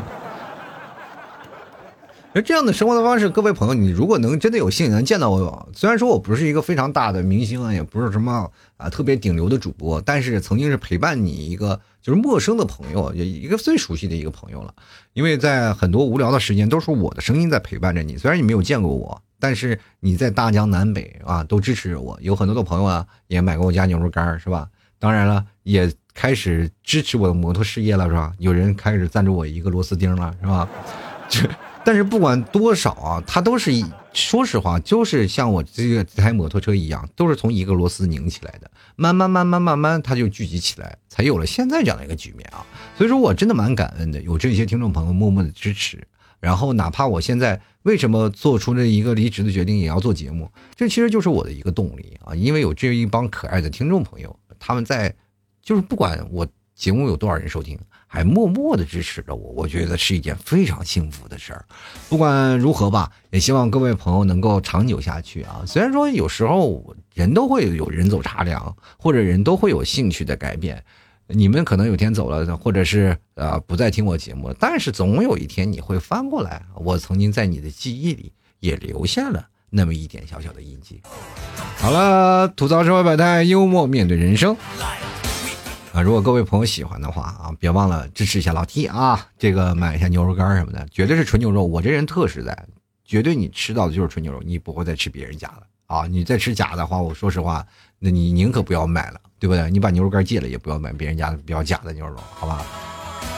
[2.33, 14.71] 那这样的生活的方式，各位朋友，你如果能真的有幸能见到我，虽然说我不是一个非常大的明星啊，也不是什么啊特别顶流的主播，但是曾经是陪伴你一个就是陌生的朋友，也一个最熟悉的一个朋友了。
[15.13, 18.15] 因为在很多无聊的时间，都是我的声音在陪伴着你。
[18.15, 22.15] 虽然你没有见过我，但是你在大江南北啊都支持着我。
[22.21, 24.69] 有很多的朋友啊也买过我家牛肉干，是吧？
[24.99, 28.31] 当然了，也开始支持我的摩托事业了，是吧？
[28.37, 30.69] 有人开始赞助我一个螺丝钉了，是吧？
[31.27, 31.49] 这。
[31.83, 33.73] 但是不管多少啊，它都是
[34.15, 42.65] 说实话，就是像我这个这台摩托车一样，都是从一个螺丝拧起来的，慢慢慢慢慢慢，它就聚集起来，才有了现在这样的一个局面啊。
[42.97, 46.01] 所以说我真的蛮感恩的，有这些听众朋友默默的支持。
[46.39, 52.33] 然后哪怕我现在为什么做出了一个离职的决定，也要做节目，这其实就是我的一个动力啊。
[52.35, 55.13] 因为有这一帮可爱的听众朋友，他们在，
[55.61, 57.77] 就是不管我节目有多少人收听。
[58.15, 61.65] 还默默的支持着我，我觉得是一件非常幸福的事儿。
[62.07, 65.63] 不管如何吧，也希望各位朋友能够长久下去啊。
[65.67, 70.81] 虽然说有时候人都会有人走茶凉，或者人都会有兴趣的改变，
[71.27, 81.01] 你们可能有天走了，或者是呃不再听我节目，但是总有一天你会翻过来，我曾经在你的记忆里也留下了那么一点小小的印记。
[81.79, 84.55] 好了，吐槽社会百态，幽默面对人生。
[85.95, 91.63] 啊，如果各位朋友喜欢的话啊，别忘了支持一下老 T 啊，这个买一下牛肉干什么的，绝对是纯牛肉。
[91.63, 92.67] 我这人特实在，
[93.05, 96.05] 绝对你吃到的就是纯牛肉，你不会再吃别人家的啊。
[96.05, 97.65] 你再吃假的话，我说实话，
[97.97, 99.71] 那你宁可不要买了，对不对？
[99.71, 102.61] 你把牛肉干戒了，也不要买别人家的比较假的牛肉，好吧？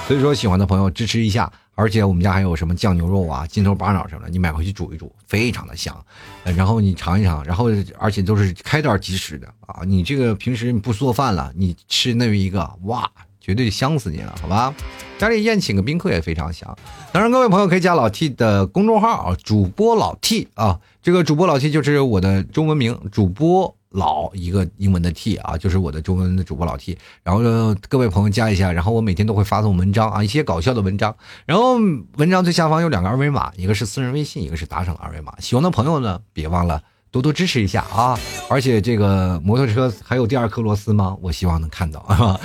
[0.08, 1.54] 所以说，喜欢的朋友支持一下。
[1.78, 5.96] 而且我们家还有什么酱牛肉啊、筋头巴脑什么的，你买回去煮一煮，非常的香。
[6.44, 7.68] 然后你尝一尝，然后
[8.00, 9.84] 而且都是开袋即食的啊！
[9.86, 13.08] 你这个平时你不做饭了，你吃那么一个，哇，
[13.40, 14.74] 绝对香死你了，好吧？
[15.20, 16.76] 家里宴请个宾客也非常香。
[17.12, 23.77] 当然，各位朋友可以加老 T 的公众号啊，主播老 T 啊，这个主播老 T 就是我的中文名，主播。
[23.90, 27.42] 老一个英文的 T 啊，就是我的中文的主播老 T，然后
[27.88, 31.16] 各位朋友加一下，然后我每天都会发送文章啊，一些搞笑的文章，
[31.46, 31.76] 然后
[32.18, 36.82] 文章最下方有两个二维码，一个是私人微信，一个是打赏的二维码，喜欢的朋友呢，别忘了
[37.12, 38.20] 多多支持一下啊！
[38.50, 41.16] 而且这个摩托车还有第二颗螺丝吗？
[41.22, 42.40] 我希望能看到啊！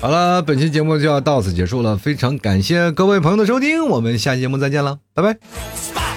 [0.00, 6.07] 好了，本期节目就要到此结束了，非常感谢各位朋友的收听，我们下期节目再见了，拜拜。